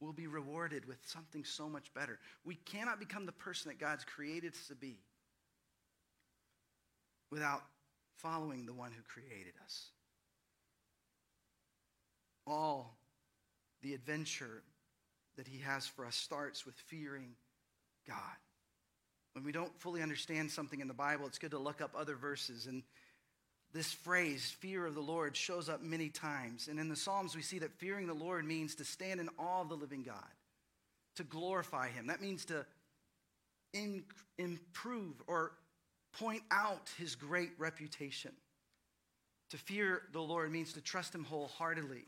we'll 0.00 0.12
be 0.12 0.26
rewarded 0.26 0.86
with 0.86 0.98
something 1.06 1.44
so 1.44 1.68
much 1.68 1.92
better. 1.94 2.18
We 2.44 2.54
cannot 2.54 2.98
become 2.98 3.26
the 3.26 3.32
person 3.32 3.70
that 3.70 3.78
God's 3.78 4.04
created 4.04 4.54
us 4.54 4.68
to 4.68 4.74
be 4.74 4.98
without 7.30 7.62
following 8.16 8.66
the 8.66 8.72
one 8.72 8.92
who 8.92 9.02
created 9.02 9.52
us. 9.64 9.88
All 12.46 12.96
the 13.82 13.94
adventure 13.94 14.62
that 15.36 15.46
he 15.46 15.58
has 15.60 15.86
for 15.86 16.04
us 16.04 16.16
starts 16.16 16.66
with 16.66 16.74
fearing 16.74 17.34
God. 18.06 18.16
When 19.34 19.44
we 19.44 19.52
don't 19.52 19.78
fully 19.80 20.02
understand 20.02 20.50
something 20.50 20.80
in 20.80 20.88
the 20.88 20.94
Bible, 20.94 21.26
it's 21.26 21.38
good 21.38 21.52
to 21.52 21.58
look 21.58 21.80
up 21.80 21.94
other 21.96 22.16
verses. 22.16 22.66
And 22.66 22.82
this 23.72 23.92
phrase, 23.92 24.50
fear 24.60 24.86
of 24.86 24.94
the 24.94 25.00
Lord, 25.00 25.36
shows 25.36 25.68
up 25.68 25.82
many 25.82 26.08
times. 26.08 26.68
And 26.68 26.80
in 26.80 26.88
the 26.88 26.96
Psalms, 26.96 27.36
we 27.36 27.42
see 27.42 27.60
that 27.60 27.72
fearing 27.78 28.06
the 28.06 28.14
Lord 28.14 28.44
means 28.44 28.74
to 28.76 28.84
stand 28.84 29.20
in 29.20 29.28
awe 29.38 29.62
of 29.62 29.68
the 29.68 29.76
living 29.76 30.02
God, 30.02 30.16
to 31.16 31.22
glorify 31.22 31.88
him. 31.88 32.08
That 32.08 32.20
means 32.20 32.44
to 32.46 32.66
in, 33.72 34.02
improve 34.38 35.14
or 35.26 35.52
point 36.18 36.42
out 36.50 36.90
his 36.98 37.14
great 37.14 37.50
reputation. 37.58 38.32
To 39.50 39.56
fear 39.56 40.02
the 40.12 40.20
Lord 40.20 40.50
means 40.50 40.72
to 40.72 40.80
trust 40.80 41.14
him 41.14 41.24
wholeheartedly. 41.24 42.04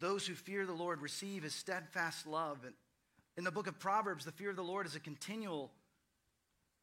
Those 0.00 0.26
who 0.26 0.34
fear 0.34 0.66
the 0.66 0.72
Lord 0.72 1.00
receive 1.00 1.42
his 1.42 1.54
steadfast 1.54 2.26
love. 2.26 2.58
And 2.64 2.74
in 3.36 3.44
the 3.44 3.50
book 3.50 3.66
of 3.66 3.78
Proverbs, 3.78 4.24
the 4.24 4.32
fear 4.32 4.50
of 4.50 4.56
the 4.56 4.62
Lord 4.62 4.86
is 4.86 4.94
a 4.94 5.00
continual 5.00 5.72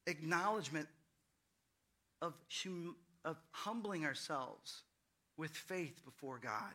acknowledgement 0.07 0.87
of, 2.21 2.33
hum- 2.63 2.95
of 3.25 3.37
humbling 3.51 4.05
ourselves 4.05 4.83
with 5.35 5.51
faith 5.51 6.05
before 6.05 6.39
God. 6.39 6.73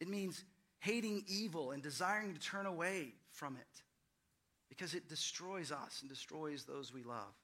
It 0.00 0.08
means 0.08 0.44
hating 0.80 1.22
evil 1.28 1.70
and 1.70 1.82
desiring 1.82 2.34
to 2.34 2.40
turn 2.40 2.66
away 2.66 3.14
from 3.30 3.54
it 3.56 3.82
because 4.68 4.94
it 4.94 5.08
destroys 5.08 5.70
us 5.70 5.98
and 6.00 6.10
destroys 6.10 6.64
those 6.64 6.92
we 6.92 7.04
love. 7.04 7.34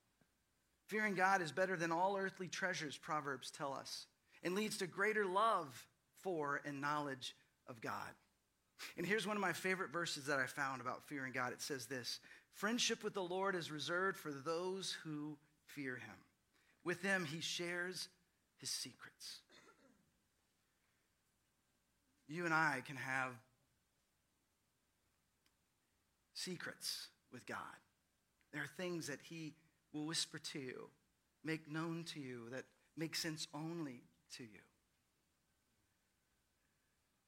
Fearing 0.87 1.14
God 1.14 1.42
is 1.42 1.53
better 1.53 1.77
than 1.77 1.92
all 1.92 2.16
earthly 2.16 2.49
treasures, 2.49 2.97
Proverbs 2.97 3.51
tell 3.51 3.75
us, 3.75 4.07
and 4.42 4.55
leads 4.55 4.79
to 4.79 4.87
greater 4.87 5.27
love 5.27 5.87
for 6.18 6.62
and 6.64 6.81
knowledge 6.81 7.37
of 7.68 7.81
God. 7.81 8.11
And 8.97 9.07
here's 9.07 9.27
one 9.27 9.37
of 9.37 9.42
my 9.42 9.53
favorite 9.53 9.90
verses 9.90 10.25
that 10.25 10.38
I 10.38 10.47
found 10.47 10.81
about 10.81 11.07
fearing 11.07 11.33
God. 11.33 11.53
It 11.53 11.61
says 11.61 11.87
this 11.87 12.21
Friendship 12.55 13.05
with 13.05 13.14
the 13.14 13.23
Lord 13.23 13.55
is 13.55 13.71
reserved 13.71 14.16
for 14.16 14.33
those 14.33 14.97
who 15.05 15.37
fear 15.66 15.97
him. 15.97 16.14
With 16.88 17.03
them, 17.03 17.27
he 17.27 17.42
shares 17.42 18.09
his 18.57 18.70
secrets. 18.70 19.40
You 22.27 22.46
and 22.46 22.55
I 22.55 22.83
can 22.87 22.96
have 22.96 23.33
secrets 26.33 27.09
with 27.31 27.44
God. 27.44 27.59
There 28.55 28.62
are 28.62 28.70
things 28.79 29.07
that 29.09 29.18
he 29.22 29.53
will 29.92 30.07
whisper 30.07 30.38
to 30.38 30.59
you, 30.59 30.88
make 31.44 31.70
known 31.70 32.05
to 32.14 32.20
you, 32.20 32.48
that 32.53 32.64
make 32.96 33.14
sense 33.16 33.46
only 33.53 34.01
to 34.38 34.44
you. 34.44 34.61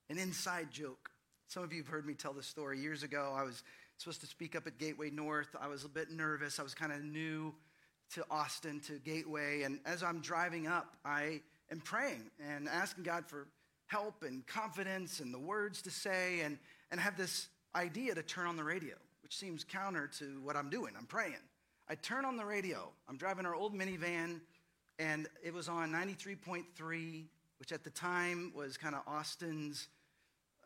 An 0.08 0.16
inside 0.16 0.70
joke. 0.70 1.10
Some 1.48 1.64
of 1.64 1.74
you 1.74 1.82
have 1.82 1.88
heard 1.88 2.06
me 2.06 2.14
tell 2.14 2.32
this 2.32 2.46
story. 2.46 2.80
Years 2.80 3.02
ago, 3.02 3.34
I 3.36 3.42
was 3.42 3.62
supposed 3.98 4.22
to 4.22 4.26
speak 4.26 4.56
up 4.56 4.66
at 4.66 4.78
Gateway 4.78 5.10
North. 5.10 5.54
I 5.60 5.68
was 5.68 5.84
a 5.84 5.88
bit 5.90 6.10
nervous. 6.10 6.58
I 6.58 6.62
was 6.62 6.72
kind 6.72 6.92
of 6.92 7.04
new 7.04 7.52
to 8.14 8.24
Austin, 8.30 8.80
to 8.80 8.98
Gateway. 8.98 9.62
And 9.62 9.80
as 9.84 10.02
I'm 10.02 10.20
driving 10.20 10.66
up, 10.66 10.96
I 11.04 11.40
am 11.70 11.80
praying 11.80 12.30
and 12.40 12.68
asking 12.68 13.04
God 13.04 13.26
for 13.26 13.46
help 13.86 14.22
and 14.22 14.46
confidence 14.46 15.20
and 15.20 15.32
the 15.32 15.38
words 15.38 15.82
to 15.82 15.90
say, 15.90 16.40
and, 16.40 16.58
and 16.90 17.00
have 17.00 17.16
this 17.16 17.48
idea 17.74 18.14
to 18.14 18.22
turn 18.22 18.46
on 18.46 18.56
the 18.56 18.64
radio, 18.64 18.94
which 19.22 19.36
seems 19.36 19.64
counter 19.64 20.08
to 20.18 20.40
what 20.42 20.56
I'm 20.56 20.70
doing. 20.70 20.94
I'm 20.96 21.06
praying. 21.06 21.34
I 21.88 21.96
turn 21.96 22.24
on 22.24 22.36
the 22.36 22.44
radio. 22.44 22.88
I'm 23.08 23.16
driving 23.16 23.46
our 23.46 23.54
old 23.54 23.74
minivan, 23.74 24.40
and 24.98 25.28
it 25.42 25.52
was 25.52 25.68
on 25.68 25.90
93.3, 25.90 27.24
which 27.58 27.72
at 27.72 27.82
the 27.82 27.90
time 27.90 28.52
was 28.54 28.76
kind 28.76 28.94
of 28.94 29.02
Austin's, 29.06 29.88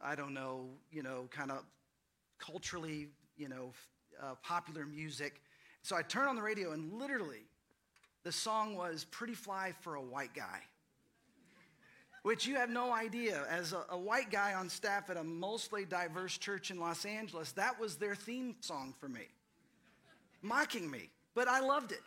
I 0.03 0.15
don't 0.15 0.35
know, 0.35 0.69
you 0.91 1.03
know, 1.03 1.29
kind 1.31 1.51
of 1.51 1.65
culturally, 2.39 3.09
you 3.37 3.49
know, 3.49 3.73
uh, 4.23 4.35
popular 4.43 4.85
music. 4.85 5.41
So 5.85 5.95
I 5.95 6.03
turn 6.03 6.27
on 6.27 6.35
the 6.35 6.43
radio, 6.43 6.73
and 6.73 6.93
literally, 6.95 7.47
the 8.25 8.33
song 8.33 8.75
was 8.75 9.05
Pretty 9.05 9.35
Fly 9.35 9.73
for 9.83 9.95
a 9.95 10.03
White 10.03 10.35
Guy 10.35 10.61
which 12.25 12.47
you 12.47 12.57
have 12.57 12.71
no 12.71 12.91
idea. 12.91 13.43
As 13.51 13.75
a, 13.75 13.85
a, 13.91 13.99
white 13.99 14.31
guy 14.31 14.55
on 14.55 14.71
staff 14.71 15.11
at 15.11 15.19
a 15.19 15.23
mostly 15.23 15.85
diverse 15.85 16.39
church 16.39 16.71
in 16.71 16.81
Los 16.81 17.05
Angeles, 17.05 17.53
that 17.53 17.79
was 17.79 17.97
their 17.97 18.15
theme 18.15 18.57
song 18.61 18.95
for 18.99 19.09
me, 19.11 19.29
mocking 20.41 20.91
me, 20.91 21.11
but 21.35 21.49
I 21.49 21.61
loved 21.61 21.93
it. 21.93 22.03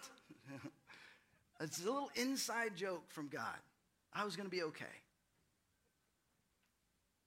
it's 1.62 1.84
a 1.84 1.86
little 1.86 2.10
inside 2.16 2.76
joke 2.76 3.04
from 3.10 3.28
God. 3.28 3.60
I 4.12 4.26
was 4.26 4.36
going 4.36 4.50
to 4.50 4.56
be 4.56 4.64
okay. 4.64 4.86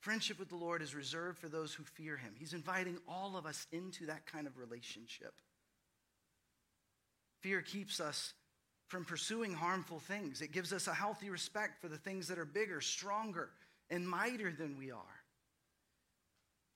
Friendship 0.01 0.41
with 0.41 0.49
the 0.49 0.57
Lord 0.57 0.83
is 0.83 0.93
reserved 0.93 1.39
for 1.39 1.49
those 1.49 1.73
who 1.73 1.85
fear 1.85 2.17
Him. 2.17 2.35
He's 2.37 2.55
inviting 2.55 2.99
all 3.07 3.37
of 3.37 3.47
us 3.47 3.69
into 3.71 4.07
that 4.07 4.27
kind 4.27 4.49
of 4.49 4.59
relationship. 4.59 5.33
Fear 7.41 7.63
keeps 7.63 8.01
us 8.01 8.35
from 8.89 9.05
pursuing 9.05 9.55
harmful 9.55 10.01
things. 10.01 10.43
It 10.43 10.53
gives 10.53 10.73
us 10.73 10.87
a 10.87 10.95
healthy 10.95 11.31
respect 11.31 11.81
for 11.81 11.89
the 11.89 11.97
things 11.97 12.29
that 12.29 12.39
are 12.39 12.45
bigger, 12.45 12.81
stronger, 12.81 13.51
and 13.89 14.09
mightier 14.09 14.53
than 14.53 14.77
we 14.77 14.91
are. 14.91 15.21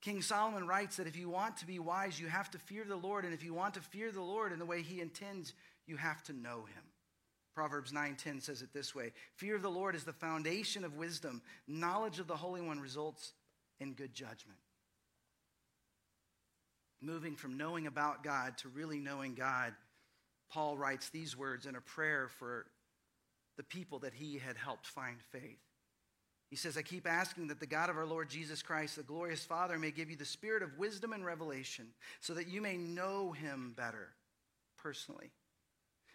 King 0.01 0.23
Solomon 0.23 0.67
writes 0.67 0.97
that 0.97 1.07
if 1.07 1.17
you 1.17 1.31
want 1.31 1.57
to 1.57 1.67
be 1.67 1.79
wise, 1.79 2.21
you 2.21 2.29
have 2.29 2.51
to 2.51 2.59
fear 2.59 2.85
the 2.85 2.95
Lord, 2.95 3.25
and 3.25 3.33
if 3.33 3.43
you 3.43 3.55
want 3.55 3.75
to 3.75 3.81
fear 3.81 4.13
the 4.13 4.23
Lord 4.23 4.53
in 4.53 4.59
the 4.59 4.67
way 4.67 4.83
he 4.83 5.01
intends, 5.01 5.55
you 5.87 5.97
have 5.97 6.23
to 6.25 6.33
know 6.33 6.67
him. 6.67 6.83
Proverbs 7.55 7.93
9:10 7.93 8.43
says 8.43 8.63
it 8.63 8.73
this 8.73 8.95
way: 8.95 9.13
Fear 9.37 9.57
of 9.57 9.63
the 9.63 9.71
Lord 9.71 9.95
is 9.95 10.05
the 10.05 10.13
foundation 10.13 10.85
of 10.85 10.97
wisdom. 10.97 11.41
Knowledge 11.67 12.19
of 12.19 12.27
the 12.27 12.37
Holy 12.37 12.61
One 12.61 12.81
results 12.81 13.33
in 13.81 13.95
good 13.95 14.13
judgment. 14.13 14.59
Moving 17.01 17.37
from 17.37 17.57
knowing 17.57 17.87
about 17.87 18.23
God 18.23 18.59
to 18.59 18.69
really 18.69 18.99
knowing 18.99 19.35
God 19.35 19.75
Paul 20.55 20.77
writes 20.77 21.09
these 21.09 21.37
words 21.37 21.67
in 21.67 21.75
a 21.75 21.81
prayer 21.81 22.29
for 22.39 22.67
the 23.57 23.65
people 23.65 23.99
that 24.01 24.15
he 24.15 24.39
had 24.39 24.57
helped 24.57 24.87
find 24.87 25.17
faith. 25.33 25.59
He 26.49 26.55
says, 26.55 26.77
I 26.77 26.83
keep 26.83 27.09
asking 27.09 27.49
that 27.49 27.59
the 27.59 27.67
God 27.67 27.91
of 27.91 27.97
our 27.97 28.07
Lord 28.07 28.31
Jesus 28.31 28.63
Christ, 28.63 28.95
the 28.95 29.03
glorious 29.03 29.45
Father, 29.45 29.81
may 29.81 29.91
give 29.91 30.11
you 30.11 30.17
the 30.17 30.25
spirit 30.25 30.63
of 30.63 30.79
wisdom 30.79 31.13
and 31.13 31.25
revelation 31.25 31.87
so 32.21 32.35
that 32.35 32.47
you 32.47 32.61
may 32.61 32.77
know 32.77 33.33
him 33.33 33.75
better 33.77 34.11
personally. 34.81 35.33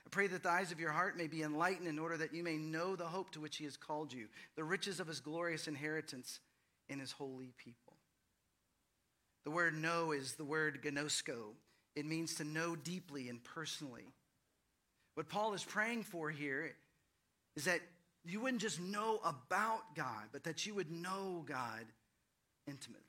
I 0.05 0.09
pray 0.09 0.27
that 0.27 0.43
the 0.43 0.49
eyes 0.49 0.71
of 0.71 0.79
your 0.79 0.91
heart 0.91 1.17
may 1.17 1.27
be 1.27 1.43
enlightened 1.43 1.89
in 1.89 1.99
order 1.99 2.15
that 2.15 2.33
you 2.33 2.41
may 2.41 2.55
know 2.55 2.95
the 2.95 3.03
hope 3.03 3.31
to 3.31 3.41
which 3.41 3.57
he 3.57 3.65
has 3.65 3.75
called 3.75 4.13
you, 4.13 4.27
the 4.55 4.63
riches 4.63 5.01
of 5.01 5.07
his 5.07 5.19
glorious 5.19 5.67
inheritance 5.67 6.39
in 6.87 6.99
his 6.99 7.11
holy 7.11 7.51
people. 7.57 7.97
The 9.43 9.51
word 9.51 9.77
know 9.77 10.13
is 10.13 10.35
the 10.35 10.45
word 10.45 10.81
gnosko. 10.81 11.55
It 11.97 12.05
means 12.05 12.35
to 12.35 12.45
know 12.45 12.77
deeply 12.77 13.27
and 13.27 13.43
personally. 13.43 14.13
What 15.15 15.29
Paul 15.29 15.53
is 15.53 15.63
praying 15.63 16.03
for 16.03 16.29
here 16.29 16.75
is 17.55 17.65
that 17.65 17.81
you 18.25 18.41
wouldn't 18.41 18.61
just 18.61 18.79
know 18.79 19.19
about 19.23 19.95
God, 19.95 20.27
but 20.31 20.43
that 20.43 20.65
you 20.65 20.75
would 20.75 20.91
know 20.91 21.43
God 21.47 21.85
intimately. 22.67 23.03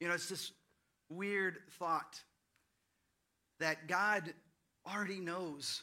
You 0.00 0.08
know, 0.08 0.14
it's 0.14 0.28
this 0.28 0.52
weird 1.08 1.58
thought 1.78 2.20
that 3.60 3.88
God 3.88 4.34
already 4.86 5.20
knows 5.20 5.82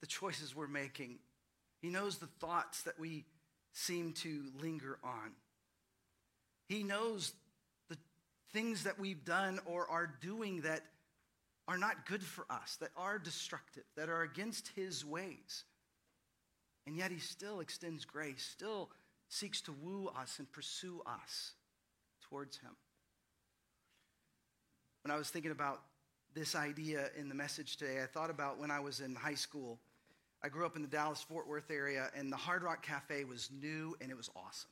the 0.00 0.06
choices 0.06 0.54
we're 0.54 0.66
making. 0.66 1.18
He 1.80 1.88
knows 1.88 2.18
the 2.18 2.26
thoughts 2.26 2.82
that 2.82 2.98
we 2.98 3.24
seem 3.72 4.12
to 4.12 4.44
linger 4.60 4.98
on. 5.02 5.32
He 6.68 6.82
knows 6.82 7.32
the 7.88 7.96
things 8.52 8.84
that 8.84 8.98
we've 8.98 9.24
done 9.24 9.60
or 9.64 9.88
are 9.88 10.12
doing 10.20 10.62
that 10.62 10.82
are 11.68 11.78
not 11.78 12.06
good 12.06 12.22
for 12.22 12.46
us, 12.48 12.76
that 12.80 12.90
are 12.96 13.18
destructive, 13.18 13.84
that 13.96 14.08
are 14.08 14.22
against 14.22 14.68
his 14.76 15.04
ways. 15.04 15.64
And 16.86 16.96
yet 16.96 17.10
he 17.10 17.18
still 17.18 17.60
extends 17.60 18.04
grace, 18.04 18.48
still 18.50 18.90
seeks 19.28 19.60
to 19.62 19.72
woo 19.72 20.08
us 20.16 20.38
and 20.38 20.50
pursue 20.52 21.02
us 21.06 21.52
towards 22.28 22.58
him. 22.58 22.70
When 25.02 25.10
I 25.10 25.18
was 25.18 25.30
thinking 25.30 25.50
about 25.50 25.82
this 26.34 26.54
idea 26.54 27.10
in 27.18 27.28
the 27.28 27.34
message 27.34 27.76
today, 27.76 28.02
I 28.02 28.06
thought 28.06 28.30
about 28.30 28.58
when 28.58 28.70
I 28.70 28.80
was 28.80 29.00
in 29.00 29.14
high 29.14 29.34
school. 29.34 29.78
I 30.42 30.48
grew 30.48 30.66
up 30.66 30.76
in 30.76 30.82
the 30.82 30.88
Dallas 30.88 31.22
Fort 31.22 31.48
Worth 31.48 31.70
area, 31.70 32.10
and 32.14 32.32
the 32.32 32.36
Hard 32.36 32.62
Rock 32.62 32.84
Cafe 32.84 33.24
was 33.24 33.50
new 33.60 33.96
and 34.00 34.10
it 34.10 34.16
was 34.16 34.30
awesome. 34.36 34.70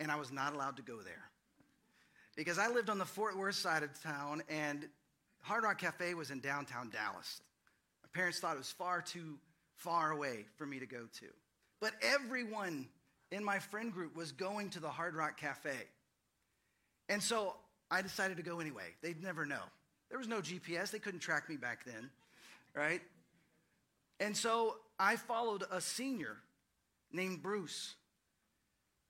And 0.00 0.10
I 0.10 0.16
was 0.16 0.32
not 0.32 0.54
allowed 0.54 0.76
to 0.76 0.82
go 0.82 0.98
there 1.02 1.30
because 2.36 2.58
I 2.58 2.68
lived 2.68 2.90
on 2.90 2.98
the 2.98 3.04
Fort 3.04 3.36
Worth 3.36 3.54
side 3.54 3.82
of 3.82 4.00
town, 4.02 4.42
and 4.48 4.88
Hard 5.44 5.64
Rock 5.64 5.78
Cafe 5.78 6.14
was 6.14 6.30
in 6.30 6.40
downtown 6.40 6.88
Dallas. 6.88 7.42
My 8.02 8.08
parents 8.14 8.40
thought 8.40 8.54
it 8.54 8.58
was 8.58 8.72
far 8.72 9.02
too 9.02 9.38
far 9.76 10.10
away 10.10 10.46
for 10.56 10.64
me 10.64 10.78
to 10.78 10.86
go 10.86 11.06
to. 11.20 11.26
But 11.82 11.92
everyone 12.00 12.88
in 13.30 13.44
my 13.44 13.58
friend 13.58 13.92
group 13.92 14.16
was 14.16 14.32
going 14.32 14.70
to 14.70 14.80
the 14.80 14.88
Hard 14.88 15.14
Rock 15.14 15.38
Cafe. 15.38 15.76
And 17.10 17.22
so 17.22 17.56
I 17.90 18.00
decided 18.00 18.38
to 18.38 18.42
go 18.42 18.58
anyway. 18.60 18.94
They'd 19.02 19.22
never 19.22 19.44
know. 19.44 19.60
There 20.08 20.18
was 20.18 20.28
no 20.28 20.40
GPS, 20.40 20.90
they 20.90 20.98
couldn't 20.98 21.20
track 21.20 21.50
me 21.50 21.56
back 21.56 21.84
then, 21.84 22.08
right? 22.74 23.02
And 24.20 24.34
so 24.34 24.76
I 24.98 25.16
followed 25.16 25.64
a 25.70 25.80
senior 25.80 26.36
named 27.12 27.42
Bruce. 27.42 27.96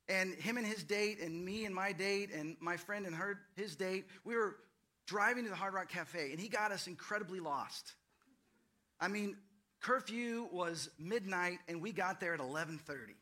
And 0.09 0.35
him 0.35 0.57
and 0.57 0.67
his 0.67 0.83
date, 0.83 1.21
and 1.21 1.45
me 1.45 1.65
and 1.65 1.75
my 1.75 1.93
date, 1.93 2.31
and 2.33 2.57
my 2.59 2.77
friend 2.77 3.07
and 3.07 3.15
her, 3.15 3.39
his 3.57 3.77
date, 3.77 4.07
we 4.25 4.35
were 4.35 4.57
driving 5.07 5.45
to 5.45 5.51
the 5.51 5.57
Hard 5.57 5.75
Rock 5.75 5.89
Cafe, 5.89 6.31
and 6.31 6.41
he 6.41 6.49
got 6.49 6.73
us 6.73 6.87
incredibly 6.87 7.41
lost. 7.41 7.95
I 9.01 9.09
mean, 9.09 9.37
curfew 9.81 10.49
was 10.51 10.89
midnight, 10.99 11.59
and 11.69 11.83
we 11.83 11.93
got 11.93 12.21
there 12.21 12.35
at 12.35 12.41
11:30, 12.41 13.15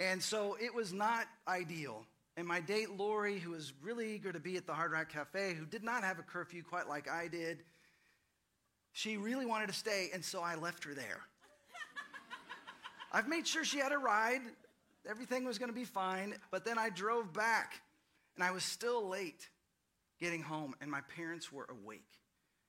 and 0.00 0.22
so 0.22 0.56
it 0.60 0.74
was 0.74 0.92
not 0.92 1.26
ideal. 1.46 2.06
And 2.38 2.46
my 2.46 2.60
date 2.60 2.90
Lori, 2.90 3.38
who 3.38 3.50
was 3.50 3.72
really 3.80 4.14
eager 4.14 4.30
to 4.30 4.40
be 4.40 4.56
at 4.56 4.66
the 4.66 4.74
Hard 4.74 4.92
Rock 4.92 5.08
Cafe, 5.08 5.54
who 5.54 5.64
did 5.64 5.82
not 5.82 6.04
have 6.04 6.18
a 6.18 6.22
curfew 6.22 6.62
quite 6.62 6.86
like 6.86 7.08
I 7.08 7.28
did, 7.28 7.64
she 8.92 9.16
really 9.16 9.46
wanted 9.46 9.68
to 9.68 9.72
stay, 9.72 10.10
and 10.12 10.22
so 10.24 10.42
I 10.42 10.54
left 10.54 10.84
her 10.84 10.94
there. 10.94 11.20
I've 13.12 13.26
made 13.26 13.46
sure 13.46 13.64
she 13.64 13.78
had 13.78 13.92
a 13.92 13.98
ride. 13.98 14.42
Everything 15.08 15.44
was 15.44 15.58
going 15.58 15.70
to 15.70 15.74
be 15.74 15.84
fine. 15.84 16.34
But 16.50 16.64
then 16.64 16.78
I 16.78 16.90
drove 16.90 17.32
back, 17.32 17.80
and 18.34 18.44
I 18.44 18.50
was 18.50 18.64
still 18.64 19.08
late 19.08 19.48
getting 20.20 20.42
home, 20.42 20.74
and 20.80 20.90
my 20.90 21.00
parents 21.14 21.52
were 21.52 21.66
awake. 21.68 22.02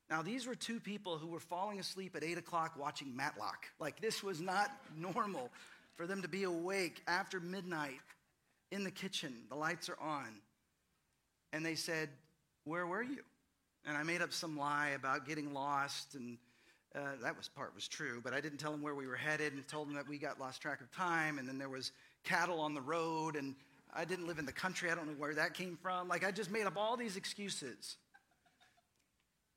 Now, 0.09 0.21
these 0.21 0.47
were 0.47 0.55
two 0.55 0.79
people 0.79 1.17
who 1.17 1.27
were 1.27 1.39
falling 1.39 1.79
asleep 1.79 2.15
at 2.15 2.23
8 2.23 2.37
o'clock 2.37 2.75
watching 2.79 3.15
Matlock. 3.15 3.65
Like, 3.79 3.99
this 3.99 4.23
was 4.23 4.39
not 4.39 4.71
normal 4.97 5.49
for 5.95 6.07
them 6.07 6.21
to 6.21 6.27
be 6.27 6.43
awake 6.43 7.01
after 7.07 7.39
midnight 7.39 7.99
in 8.71 8.83
the 8.83 8.91
kitchen. 8.91 9.33
The 9.49 9.55
lights 9.55 9.89
are 9.89 9.99
on. 9.99 10.27
And 11.53 11.65
they 11.65 11.75
said, 11.75 12.09
Where 12.63 12.85
were 12.85 13.03
you? 13.03 13.23
And 13.85 13.97
I 13.97 14.03
made 14.03 14.21
up 14.21 14.33
some 14.33 14.57
lie 14.57 14.89
about 14.89 15.27
getting 15.27 15.53
lost, 15.53 16.15
and 16.15 16.37
uh, 16.95 16.99
that 17.21 17.37
was 17.37 17.47
part 17.47 17.73
was 17.75 17.87
true, 17.87 18.21
but 18.23 18.33
I 18.33 18.41
didn't 18.41 18.57
tell 18.57 18.71
them 18.71 18.81
where 18.81 18.95
we 18.95 19.07
were 19.07 19.15
headed 19.15 19.53
and 19.53 19.65
told 19.67 19.87
them 19.87 19.95
that 19.95 20.07
we 20.07 20.17
got 20.17 20.39
lost 20.39 20.61
track 20.61 20.81
of 20.81 20.91
time, 20.91 21.37
and 21.37 21.47
then 21.47 21.57
there 21.57 21.69
was 21.69 21.91
cattle 22.23 22.59
on 22.59 22.73
the 22.73 22.81
road, 22.81 23.35
and 23.35 23.55
I 23.97 24.05
didn't 24.05 24.27
live 24.27 24.37
in 24.37 24.45
the 24.45 24.53
country. 24.53 24.91
I 24.91 24.95
don't 24.95 25.07
know 25.07 25.15
where 25.17 25.33
that 25.33 25.55
came 25.55 25.75
from. 25.81 26.07
Like, 26.07 26.23
I 26.23 26.29
just 26.29 26.51
made 26.51 26.67
up 26.67 26.77
all 26.77 26.95
these 26.95 27.17
excuses. 27.17 27.97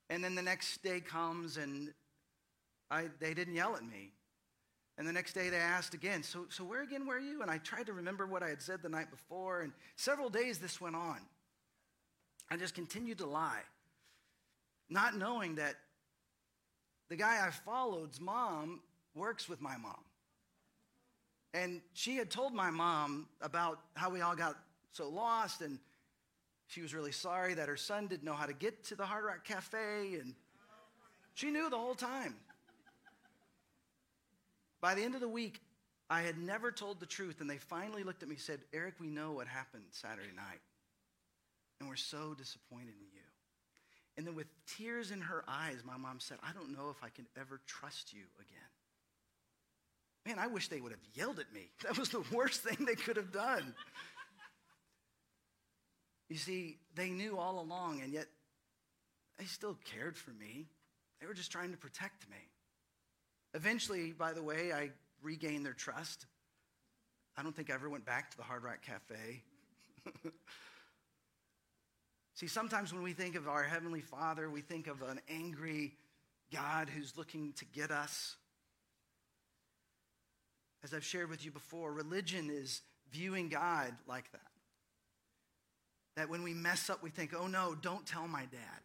And 0.08 0.24
then 0.24 0.34
the 0.34 0.42
next 0.42 0.82
day 0.82 1.00
comes 1.00 1.58
and 1.58 1.92
I, 2.90 3.08
they 3.20 3.34
didn't 3.34 3.54
yell 3.54 3.76
at 3.76 3.82
me. 3.82 4.12
And 4.96 5.06
the 5.06 5.12
next 5.12 5.34
day 5.34 5.50
they 5.50 5.58
asked 5.58 5.92
again, 5.92 6.22
so, 6.22 6.46
so 6.48 6.64
where 6.64 6.82
again 6.82 7.06
were 7.06 7.18
you? 7.18 7.42
And 7.42 7.50
I 7.50 7.58
tried 7.58 7.86
to 7.86 7.92
remember 7.92 8.26
what 8.26 8.42
I 8.42 8.48
had 8.48 8.62
said 8.62 8.82
the 8.82 8.88
night 8.88 9.10
before. 9.10 9.60
And 9.60 9.72
several 9.96 10.30
days 10.30 10.58
this 10.58 10.80
went 10.80 10.96
on. 10.96 11.18
I 12.50 12.56
just 12.56 12.74
continued 12.74 13.18
to 13.18 13.26
lie, 13.26 13.62
not 14.88 15.16
knowing 15.16 15.56
that 15.56 15.76
the 17.08 17.16
guy 17.16 17.46
I 17.46 17.50
followed's 17.50 18.20
mom 18.20 18.80
works 19.14 19.48
with 19.48 19.60
my 19.60 19.76
mom. 19.76 20.02
And 21.52 21.80
she 21.94 22.16
had 22.16 22.30
told 22.30 22.54
my 22.54 22.70
mom 22.70 23.28
about 23.40 23.80
how 23.94 24.10
we 24.10 24.20
all 24.20 24.36
got 24.36 24.56
so 24.92 25.08
lost, 25.08 25.62
and 25.62 25.78
she 26.68 26.80
was 26.80 26.94
really 26.94 27.12
sorry 27.12 27.54
that 27.54 27.68
her 27.68 27.76
son 27.76 28.06
didn't 28.06 28.24
know 28.24 28.34
how 28.34 28.46
to 28.46 28.52
get 28.52 28.84
to 28.84 28.94
the 28.94 29.04
Hard 29.04 29.24
Rock 29.24 29.44
Cafe, 29.44 30.14
and 30.20 30.34
she 31.34 31.50
knew 31.50 31.68
the 31.68 31.78
whole 31.78 31.94
time. 31.94 32.36
By 34.80 34.94
the 34.94 35.02
end 35.02 35.14
of 35.14 35.20
the 35.20 35.28
week, 35.28 35.60
I 36.08 36.22
had 36.22 36.38
never 36.38 36.72
told 36.72 37.00
the 37.00 37.06
truth, 37.06 37.40
and 37.40 37.50
they 37.50 37.58
finally 37.58 38.02
looked 38.02 38.22
at 38.22 38.28
me 38.28 38.34
and 38.34 38.42
said, 38.42 38.60
Eric, 38.72 38.94
we 39.00 39.08
know 39.08 39.32
what 39.32 39.46
happened 39.46 39.84
Saturday 39.90 40.32
night, 40.34 40.60
and 41.80 41.88
we're 41.88 41.96
so 41.96 42.34
disappointed 42.34 42.94
in 43.00 43.06
you. 43.12 43.20
And 44.16 44.26
then, 44.26 44.34
with 44.34 44.48
tears 44.66 45.12
in 45.12 45.20
her 45.20 45.44
eyes, 45.48 45.78
my 45.84 45.96
mom 45.96 46.20
said, 46.20 46.38
I 46.42 46.52
don't 46.52 46.76
know 46.76 46.90
if 46.90 47.02
I 47.02 47.08
can 47.08 47.26
ever 47.38 47.60
trust 47.66 48.12
you 48.12 48.24
again. 48.38 48.58
Man, 50.30 50.38
I 50.38 50.46
wish 50.46 50.68
they 50.68 50.80
would 50.80 50.92
have 50.92 51.00
yelled 51.14 51.40
at 51.40 51.52
me. 51.52 51.70
That 51.82 51.98
was 51.98 52.10
the 52.10 52.22
worst 52.32 52.62
thing 52.62 52.86
they 52.86 52.94
could 52.94 53.16
have 53.16 53.32
done. 53.32 53.74
you 56.28 56.36
see, 56.36 56.78
they 56.94 57.10
knew 57.10 57.36
all 57.36 57.60
along, 57.60 58.00
and 58.02 58.12
yet 58.12 58.26
they 59.38 59.44
still 59.46 59.76
cared 59.92 60.16
for 60.16 60.30
me. 60.30 60.66
They 61.20 61.26
were 61.26 61.34
just 61.34 61.50
trying 61.50 61.72
to 61.72 61.76
protect 61.76 62.30
me. 62.30 62.36
Eventually, 63.54 64.12
by 64.12 64.32
the 64.32 64.42
way, 64.42 64.72
I 64.72 64.90
regained 65.20 65.66
their 65.66 65.72
trust. 65.72 66.26
I 67.36 67.42
don't 67.42 67.56
think 67.56 67.68
I 67.68 67.74
ever 67.74 67.88
went 67.88 68.04
back 68.04 68.30
to 68.30 68.36
the 68.36 68.44
Hard 68.44 68.62
Rock 68.62 68.82
Cafe. 68.82 69.42
See, 72.34 72.46
sometimes 72.46 72.92
when 72.92 73.02
we 73.02 73.14
think 73.14 73.34
of 73.34 73.48
our 73.48 73.64
Heavenly 73.64 74.00
Father, 74.00 74.48
we 74.48 74.60
think 74.60 74.86
of 74.86 75.02
an 75.02 75.20
angry 75.28 75.94
God 76.52 76.88
who's 76.88 77.16
looking 77.16 77.52
to 77.54 77.64
get 77.64 77.90
us. 77.90 78.36
As 80.82 80.94
I've 80.94 81.04
shared 81.04 81.30
with 81.30 81.44
you 81.44 81.50
before, 81.50 81.92
religion 81.92 82.50
is 82.50 82.82
viewing 83.12 83.48
God 83.48 83.92
like 84.06 84.30
that. 84.32 84.40
That 86.16 86.30
when 86.30 86.42
we 86.42 86.54
mess 86.54 86.90
up, 86.90 87.02
we 87.02 87.10
think, 87.10 87.34
oh 87.38 87.46
no, 87.46 87.74
don't 87.80 88.06
tell 88.06 88.26
my 88.26 88.42
dad. 88.42 88.80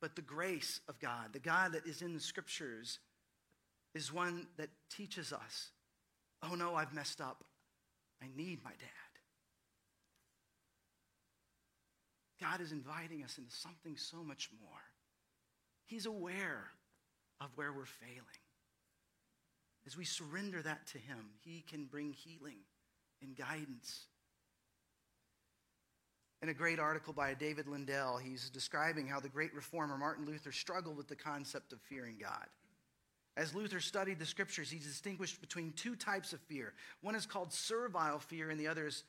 But 0.00 0.16
the 0.16 0.22
grace 0.22 0.80
of 0.88 0.98
God, 0.98 1.32
the 1.32 1.38
God 1.38 1.72
that 1.72 1.86
is 1.86 2.02
in 2.02 2.14
the 2.14 2.20
scriptures, 2.20 2.98
is 3.94 4.12
one 4.12 4.46
that 4.56 4.70
teaches 4.90 5.32
us 5.32 5.70
oh 6.42 6.54
no, 6.54 6.74
I've 6.74 6.92
messed 6.92 7.20
up. 7.20 7.44
I 8.22 8.26
need 8.36 8.62
my 8.62 8.70
dad. 8.70 8.88
God 12.40 12.60
is 12.60 12.72
inviting 12.72 13.22
us 13.22 13.38
into 13.38 13.54
something 13.54 13.96
so 13.96 14.22
much 14.24 14.50
more. 14.60 14.80
He's 15.86 16.06
aware 16.06 16.70
of 17.40 17.50
where 17.54 17.72
we're 17.72 17.84
failing. 17.84 18.41
As 19.86 19.96
we 19.96 20.04
surrender 20.04 20.62
that 20.62 20.86
to 20.88 20.98
Him, 20.98 21.30
He 21.44 21.64
can 21.68 21.86
bring 21.86 22.12
healing 22.12 22.58
and 23.20 23.36
guidance 23.36 24.06
in 26.42 26.48
a 26.48 26.54
great 26.54 26.80
article 26.80 27.12
by 27.12 27.34
David 27.34 27.68
Lindell, 27.68 28.16
he's 28.16 28.50
describing 28.50 29.06
how 29.06 29.20
the 29.20 29.28
great 29.28 29.54
reformer 29.54 29.96
Martin 29.96 30.26
Luther 30.26 30.50
struggled 30.50 30.96
with 30.96 31.06
the 31.06 31.14
concept 31.14 31.72
of 31.72 31.80
fearing 31.80 32.16
God. 32.20 32.46
As 33.36 33.54
Luther 33.54 33.78
studied 33.78 34.18
the 34.18 34.26
scriptures, 34.26 34.68
he 34.68 34.78
distinguished 34.78 35.40
between 35.40 35.72
two 35.72 35.94
types 35.94 36.32
of 36.32 36.40
fear. 36.40 36.74
One 37.00 37.14
is 37.14 37.26
called 37.26 37.52
servile 37.52 38.18
fear, 38.18 38.50
and 38.50 38.58
the 38.58 38.66
other 38.66 38.88
is 38.88 39.04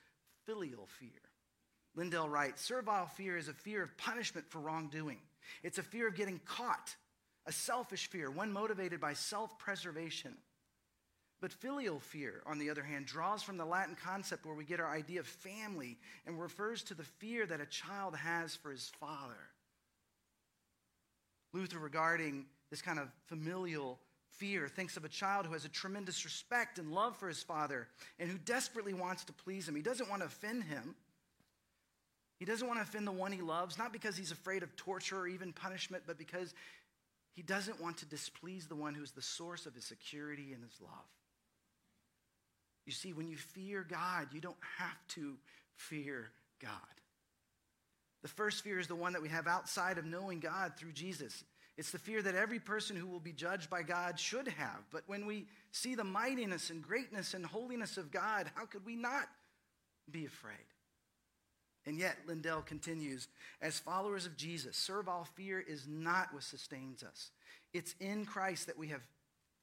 filial 0.45 0.87
fear. 0.99 1.09
Lindell 1.95 2.29
writes 2.29 2.61
Servile 2.63 3.07
fear 3.07 3.35
is 3.35 3.47
a 3.47 3.53
fear 3.53 3.81
of 3.81 3.97
punishment 3.97 4.45
for 4.47 4.59
wrongdoing, 4.59 5.19
it's 5.63 5.79
a 5.79 5.83
fear 5.83 6.07
of 6.07 6.15
getting 6.15 6.39
caught, 6.45 6.95
a 7.47 7.51
selfish 7.51 8.09
fear, 8.11 8.29
one 8.29 8.51
motivated 8.51 9.01
by 9.01 9.13
self 9.13 9.57
preservation. 9.57 10.37
But 11.43 11.51
filial 11.51 11.99
fear, 11.99 12.41
on 12.45 12.57
the 12.57 12.69
other 12.69 12.83
hand, 12.83 13.05
draws 13.05 13.43
from 13.43 13.57
the 13.57 13.65
Latin 13.65 13.97
concept 14.01 14.45
where 14.45 14.55
we 14.55 14.63
get 14.63 14.79
our 14.79 14.89
idea 14.89 15.19
of 15.19 15.27
family 15.27 15.97
and 16.25 16.39
refers 16.39 16.83
to 16.83 16.93
the 16.93 17.03
fear 17.03 17.45
that 17.45 17.59
a 17.59 17.65
child 17.65 18.15
has 18.15 18.55
for 18.55 18.71
his 18.71 18.93
father. 18.97 19.49
Luther, 21.51 21.79
regarding 21.79 22.45
this 22.69 22.81
kind 22.81 22.97
of 22.97 23.09
familial 23.25 23.99
fear, 24.37 24.69
thinks 24.69 24.95
of 24.95 25.03
a 25.03 25.09
child 25.09 25.45
who 25.45 25.51
has 25.51 25.65
a 25.65 25.69
tremendous 25.69 26.23
respect 26.23 26.79
and 26.79 26.93
love 26.93 27.17
for 27.17 27.27
his 27.27 27.43
father 27.43 27.89
and 28.19 28.29
who 28.31 28.37
desperately 28.37 28.93
wants 28.93 29.25
to 29.25 29.33
please 29.33 29.67
him. 29.67 29.75
He 29.75 29.81
doesn't 29.81 30.09
want 30.09 30.21
to 30.21 30.27
offend 30.27 30.63
him. 30.63 30.95
He 32.39 32.45
doesn't 32.45 32.65
want 32.65 32.79
to 32.79 32.83
offend 32.83 33.05
the 33.05 33.11
one 33.11 33.33
he 33.33 33.41
loves, 33.41 33.77
not 33.77 33.91
because 33.91 34.15
he's 34.15 34.31
afraid 34.31 34.63
of 34.63 34.73
torture 34.77 35.19
or 35.19 35.27
even 35.27 35.51
punishment, 35.51 36.03
but 36.07 36.17
because 36.17 36.53
he 37.35 37.41
doesn't 37.41 37.81
want 37.81 37.97
to 37.97 38.05
displease 38.05 38.67
the 38.67 38.75
one 38.75 38.93
who 38.93 39.03
is 39.03 39.11
the 39.11 39.21
source 39.21 39.65
of 39.65 39.75
his 39.75 39.83
security 39.83 40.53
and 40.53 40.63
his 40.63 40.79
love. 40.79 41.03
You 42.85 42.91
see, 42.91 43.13
when 43.13 43.27
you 43.27 43.37
fear 43.37 43.85
God, 43.87 44.27
you 44.33 44.41
don't 44.41 44.55
have 44.77 45.07
to 45.09 45.35
fear 45.75 46.29
God. 46.61 46.71
The 48.21 48.27
first 48.29 48.63
fear 48.63 48.79
is 48.79 48.87
the 48.87 48.95
one 48.95 49.13
that 49.13 49.21
we 49.21 49.29
have 49.29 49.47
outside 49.47 49.97
of 49.97 50.05
knowing 50.05 50.39
God 50.39 50.73
through 50.77 50.93
Jesus. 50.93 51.43
It's 51.77 51.91
the 51.91 51.99
fear 51.99 52.21
that 52.21 52.35
every 52.35 52.59
person 52.59 52.95
who 52.95 53.07
will 53.07 53.19
be 53.19 53.31
judged 53.31 53.69
by 53.69 53.83
God 53.83 54.19
should 54.19 54.47
have. 54.47 54.79
But 54.91 55.03
when 55.07 55.25
we 55.25 55.47
see 55.71 55.95
the 55.95 56.03
mightiness 56.03 56.69
and 56.69 56.81
greatness 56.81 57.33
and 57.33 57.45
holiness 57.45 57.97
of 57.97 58.11
God, 58.11 58.49
how 58.55 58.65
could 58.65 58.85
we 58.85 58.95
not 58.95 59.27
be 60.09 60.25
afraid? 60.25 60.55
And 61.85 61.97
yet, 61.97 62.15
Lindell 62.27 62.61
continues, 62.61 63.27
as 63.61 63.79
followers 63.79 64.25
of 64.25 64.37
Jesus, 64.37 64.77
servile 64.77 65.27
fear 65.35 65.59
is 65.59 65.85
not 65.87 66.33
what 66.33 66.43
sustains 66.43 67.03
us. 67.03 67.31
It's 67.73 67.95
in 67.99 68.25
Christ 68.25 68.67
that 68.67 68.77
we 68.77 68.87
have 68.89 69.01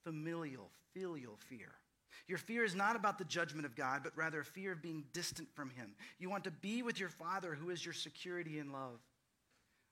familial, 0.04 0.68
filial 0.92 1.38
fear. 1.48 1.70
Your 2.28 2.38
fear 2.38 2.64
is 2.64 2.74
not 2.74 2.96
about 2.96 3.18
the 3.18 3.24
judgment 3.24 3.66
of 3.66 3.74
God, 3.74 4.02
but 4.04 4.16
rather 4.16 4.40
a 4.40 4.44
fear 4.44 4.72
of 4.72 4.82
being 4.82 5.04
distant 5.12 5.48
from 5.54 5.70
Him. 5.70 5.94
You 6.18 6.30
want 6.30 6.44
to 6.44 6.50
be 6.50 6.82
with 6.82 7.00
your 7.00 7.08
Father, 7.08 7.54
who 7.54 7.70
is 7.70 7.84
your 7.84 7.94
security 7.94 8.58
and 8.58 8.72
love. 8.72 9.00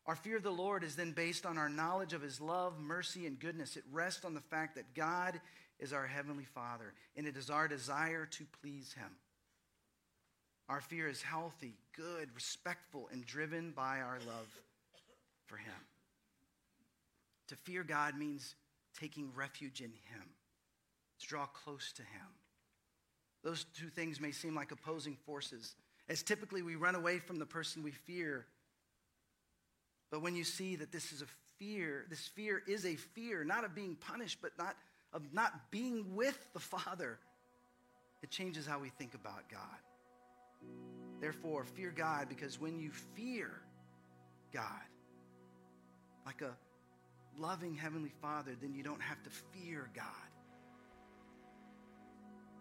Our 0.06 0.16
fear 0.16 0.36
of 0.36 0.42
the 0.42 0.50
Lord 0.50 0.84
is 0.84 0.96
then 0.96 1.12
based 1.12 1.44
on 1.44 1.58
our 1.58 1.68
knowledge 1.68 2.12
of 2.12 2.22
His 2.22 2.40
love, 2.40 2.78
mercy, 2.78 3.26
and 3.26 3.38
goodness. 3.38 3.76
It 3.76 3.84
rests 3.92 4.24
on 4.24 4.34
the 4.34 4.40
fact 4.40 4.76
that 4.76 4.94
God 4.94 5.40
is 5.78 5.92
our 5.92 6.06
Heavenly 6.06 6.46
Father, 6.54 6.94
and 7.16 7.26
it 7.26 7.36
is 7.36 7.50
our 7.50 7.68
desire 7.68 8.26
to 8.26 8.44
please 8.62 8.94
Him. 8.94 9.10
Our 10.68 10.80
fear 10.80 11.08
is 11.08 11.22
healthy, 11.22 11.74
good, 11.96 12.28
respectful, 12.34 13.08
and 13.12 13.24
driven 13.24 13.72
by 13.72 14.00
our 14.00 14.18
love 14.26 14.48
for 15.46 15.56
Him. 15.56 15.72
To 17.48 17.56
fear 17.56 17.82
God 17.82 18.18
means 18.18 18.54
taking 18.98 19.30
refuge 19.34 19.80
in 19.80 19.90
Him 19.90 20.28
to 21.20 21.26
draw 21.26 21.46
close 21.46 21.92
to 21.92 22.02
Him. 22.02 22.28
Those 23.44 23.64
two 23.64 23.88
things 23.88 24.20
may 24.20 24.32
seem 24.32 24.54
like 24.54 24.72
opposing 24.72 25.16
forces, 25.24 25.74
as 26.08 26.22
typically 26.22 26.62
we 26.62 26.76
run 26.76 26.94
away 26.94 27.18
from 27.18 27.38
the 27.38 27.46
person 27.46 27.82
we 27.82 27.92
fear. 27.92 28.46
But 30.10 30.22
when 30.22 30.34
you 30.34 30.44
see 30.44 30.76
that 30.76 30.90
this 30.90 31.12
is 31.12 31.22
a 31.22 31.26
fear, 31.58 32.06
this 32.08 32.26
fear 32.26 32.62
is 32.66 32.84
a 32.84 32.96
fear, 32.96 33.44
not 33.44 33.64
of 33.64 33.74
being 33.74 33.96
punished, 33.96 34.38
but 34.40 34.52
not 34.58 34.76
of 35.12 35.22
not 35.32 35.70
being 35.70 36.14
with 36.14 36.38
the 36.52 36.60
Father, 36.60 37.18
it 38.22 38.30
changes 38.30 38.66
how 38.66 38.78
we 38.78 38.90
think 38.90 39.14
about 39.14 39.48
God. 39.50 39.60
Therefore, 41.20 41.64
fear 41.64 41.92
God 41.94 42.28
because 42.28 42.60
when 42.60 42.78
you 42.78 42.90
fear 42.90 43.50
God, 44.52 44.64
like 46.26 46.42
a 46.42 46.56
loving 47.38 47.74
Heavenly 47.74 48.12
Father, 48.20 48.52
then 48.60 48.74
you 48.74 48.82
don't 48.82 49.00
have 49.00 49.22
to 49.22 49.30
fear 49.30 49.88
God 49.94 50.04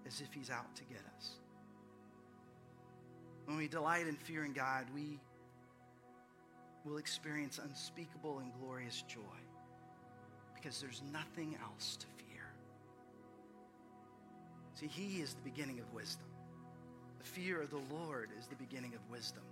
as 0.07 0.21
if 0.21 0.33
he's 0.33 0.49
out 0.49 0.73
to 0.75 0.83
get 0.85 1.01
us. 1.17 1.31
When 3.45 3.57
we 3.57 3.67
delight 3.67 4.07
in 4.07 4.15
fearing 4.15 4.53
God, 4.53 4.85
we 4.93 5.19
will 6.85 6.97
experience 6.97 7.59
unspeakable 7.63 8.39
and 8.39 8.51
glorious 8.61 9.03
joy 9.07 9.19
because 10.55 10.81
there's 10.81 11.01
nothing 11.11 11.57
else 11.63 11.97
to 11.97 12.05
fear. 12.17 12.43
See, 14.75 14.87
he 14.87 15.21
is 15.21 15.33
the 15.33 15.49
beginning 15.49 15.79
of 15.79 15.93
wisdom. 15.93 16.27
The 17.19 17.25
fear 17.25 17.61
of 17.61 17.69
the 17.69 17.81
Lord 17.93 18.29
is 18.39 18.47
the 18.47 18.55
beginning 18.55 18.93
of 18.95 19.01
wisdom 19.11 19.43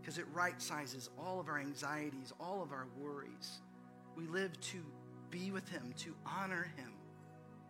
because 0.00 0.18
it 0.18 0.26
right 0.32 0.60
sizes 0.60 1.10
all 1.18 1.40
of 1.40 1.48
our 1.48 1.58
anxieties, 1.58 2.32
all 2.40 2.62
of 2.62 2.72
our 2.72 2.86
worries. 2.98 3.60
We 4.16 4.26
live 4.26 4.58
to 4.60 4.78
be 5.30 5.50
with 5.50 5.68
him, 5.68 5.92
to 5.98 6.14
honor 6.24 6.70
him, 6.76 6.92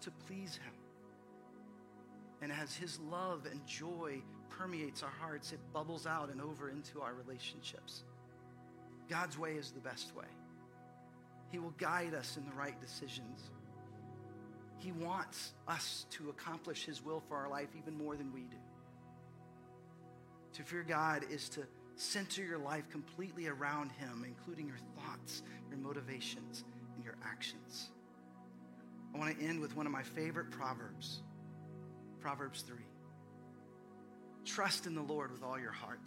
to 0.02 0.10
please 0.26 0.56
him 0.56 0.72
and 2.40 2.52
as 2.52 2.74
his 2.74 2.98
love 3.10 3.46
and 3.50 3.64
joy 3.66 4.22
permeates 4.48 5.02
our 5.02 5.12
hearts, 5.20 5.52
it 5.52 5.60
bubbles 5.72 6.06
out 6.06 6.30
and 6.30 6.40
over 6.40 6.70
into 6.70 7.00
our 7.00 7.14
relationships. 7.14 8.04
God's 9.08 9.38
way 9.38 9.52
is 9.52 9.70
the 9.70 9.80
best 9.80 10.14
way. 10.14 10.26
He 11.50 11.58
will 11.58 11.74
guide 11.78 12.14
us 12.14 12.36
in 12.36 12.44
the 12.44 12.54
right 12.54 12.78
decisions. 12.80 13.50
He 14.76 14.92
wants 14.92 15.52
us 15.66 16.06
to 16.10 16.28
accomplish 16.30 16.84
His 16.84 17.04
will 17.04 17.22
for 17.28 17.36
our 17.36 17.48
life 17.48 17.68
even 17.76 17.96
more 17.96 18.16
than 18.16 18.32
we 18.32 18.42
do. 18.42 18.56
To 20.54 20.62
fear 20.62 20.84
God 20.86 21.24
is 21.30 21.48
to 21.50 21.62
center 21.96 22.42
your 22.42 22.58
life 22.58 22.88
completely 22.90 23.48
around 23.48 23.90
Him, 23.92 24.24
including 24.26 24.68
your 24.68 24.78
thoughts, 24.96 25.42
your 25.70 25.78
motivations, 25.78 26.64
and 26.94 27.04
your 27.04 27.16
actions. 27.24 27.90
I 29.14 29.18
want 29.18 29.38
to 29.38 29.44
end 29.44 29.60
with 29.60 29.74
one 29.76 29.86
of 29.86 29.92
my 29.92 30.02
favorite 30.02 30.50
proverbs 30.50 31.22
Proverbs 32.20 32.62
3. 32.62 32.76
Trust 34.44 34.86
in 34.86 34.94
the 34.94 35.02
Lord 35.02 35.30
with 35.30 35.42
all 35.42 35.58
your 35.58 35.72
heart 35.72 36.00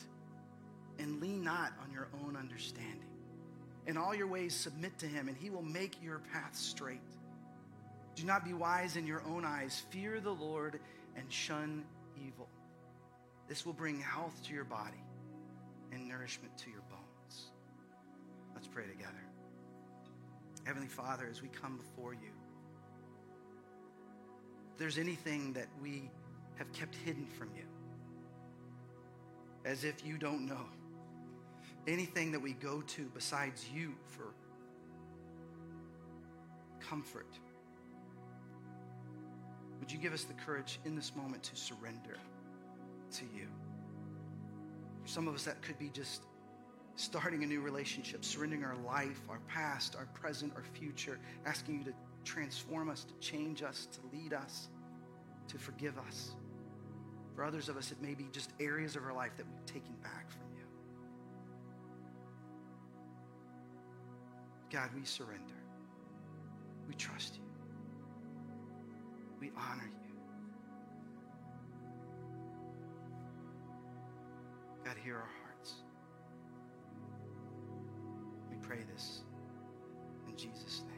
and 0.99 1.21
lean 1.21 1.43
not 1.43 1.73
on 1.83 1.91
your 1.91 2.07
own 2.23 2.35
understanding. 2.35 3.07
In 3.87 3.97
all 3.97 4.13
your 4.13 4.27
ways, 4.27 4.53
submit 4.53 4.97
to 4.99 5.07
him, 5.07 5.27
and 5.27 5.37
he 5.37 5.49
will 5.49 5.63
make 5.63 6.01
your 6.03 6.19
path 6.31 6.55
straight. 6.55 6.99
Do 8.15 8.25
not 8.25 8.45
be 8.45 8.53
wise 8.53 8.95
in 8.95 9.07
your 9.07 9.23
own 9.27 9.45
eyes. 9.45 9.83
Fear 9.89 10.19
the 10.19 10.33
Lord 10.33 10.79
and 11.15 11.31
shun 11.31 11.83
evil. 12.15 12.47
This 13.47 13.65
will 13.65 13.73
bring 13.73 13.99
health 13.99 14.39
to 14.45 14.53
your 14.53 14.63
body 14.63 15.03
and 15.91 16.07
nourishment 16.07 16.57
to 16.59 16.69
your 16.69 16.81
bones. 16.81 17.51
Let's 18.53 18.67
pray 18.67 18.85
together. 18.85 19.23
Heavenly 20.65 20.87
Father, 20.87 21.27
as 21.29 21.41
we 21.41 21.47
come 21.49 21.77
before 21.77 22.13
you, 22.13 22.31
there's 24.77 24.97
anything 24.97 25.53
that 25.53 25.67
we 25.81 26.09
have 26.55 26.71
kept 26.73 26.95
hidden 26.95 27.25
from 27.25 27.49
you, 27.55 27.63
as 29.65 29.83
if 29.83 30.05
you 30.05 30.17
don't 30.17 30.45
know, 30.47 30.65
anything 31.87 32.31
that 32.31 32.39
we 32.39 32.53
go 32.53 32.81
to 32.81 33.09
besides 33.13 33.67
you 33.73 33.93
for 34.05 34.33
comfort, 36.79 37.27
would 39.79 39.91
you 39.91 39.97
give 39.97 40.13
us 40.13 40.23
the 40.23 40.33
courage 40.33 40.79
in 40.85 40.95
this 40.95 41.15
moment 41.15 41.41
to 41.43 41.55
surrender 41.55 42.17
to 43.11 43.25
you? 43.35 43.47
For 45.01 45.07
some 45.07 45.27
of 45.27 45.33
us, 45.33 45.43
that 45.45 45.61
could 45.61 45.79
be 45.79 45.89
just 45.89 46.23
starting 46.95 47.43
a 47.43 47.47
new 47.47 47.61
relationship, 47.61 48.23
surrendering 48.23 48.63
our 48.63 48.75
life, 48.85 49.21
our 49.29 49.39
past, 49.47 49.95
our 49.95 50.05
present, 50.13 50.53
our 50.55 50.63
future, 50.73 51.17
asking 51.45 51.79
you 51.79 51.85
to 51.85 51.93
transform 52.23 52.89
us, 52.89 53.03
to 53.03 53.13
change 53.19 53.63
us, 53.63 53.87
to 53.87 53.99
lead 54.15 54.33
us, 54.33 54.69
to 55.47 55.57
forgive 55.57 55.97
us. 55.97 56.35
For 57.35 57.43
others 57.43 57.69
of 57.69 57.77
us, 57.77 57.91
it 57.91 58.01
may 58.01 58.13
be 58.13 58.27
just 58.31 58.51
areas 58.59 58.95
of 58.95 59.03
our 59.03 59.13
life 59.13 59.31
that 59.37 59.45
we've 59.47 59.65
taken 59.65 59.93
back 60.03 60.29
from 60.29 60.41
you. 60.55 60.63
God, 64.71 64.89
we 64.95 65.03
surrender. 65.05 65.55
We 66.87 66.93
trust 66.95 67.35
you. 67.35 67.43
We 69.39 69.51
honor 69.57 69.89
you. 69.89 70.01
God, 74.85 74.95
hear 75.03 75.15
our 75.15 75.29
hearts. 75.43 75.73
We 78.49 78.57
pray 78.57 78.79
this 78.93 79.21
in 80.27 80.35
Jesus' 80.35 80.83
name. 80.87 80.90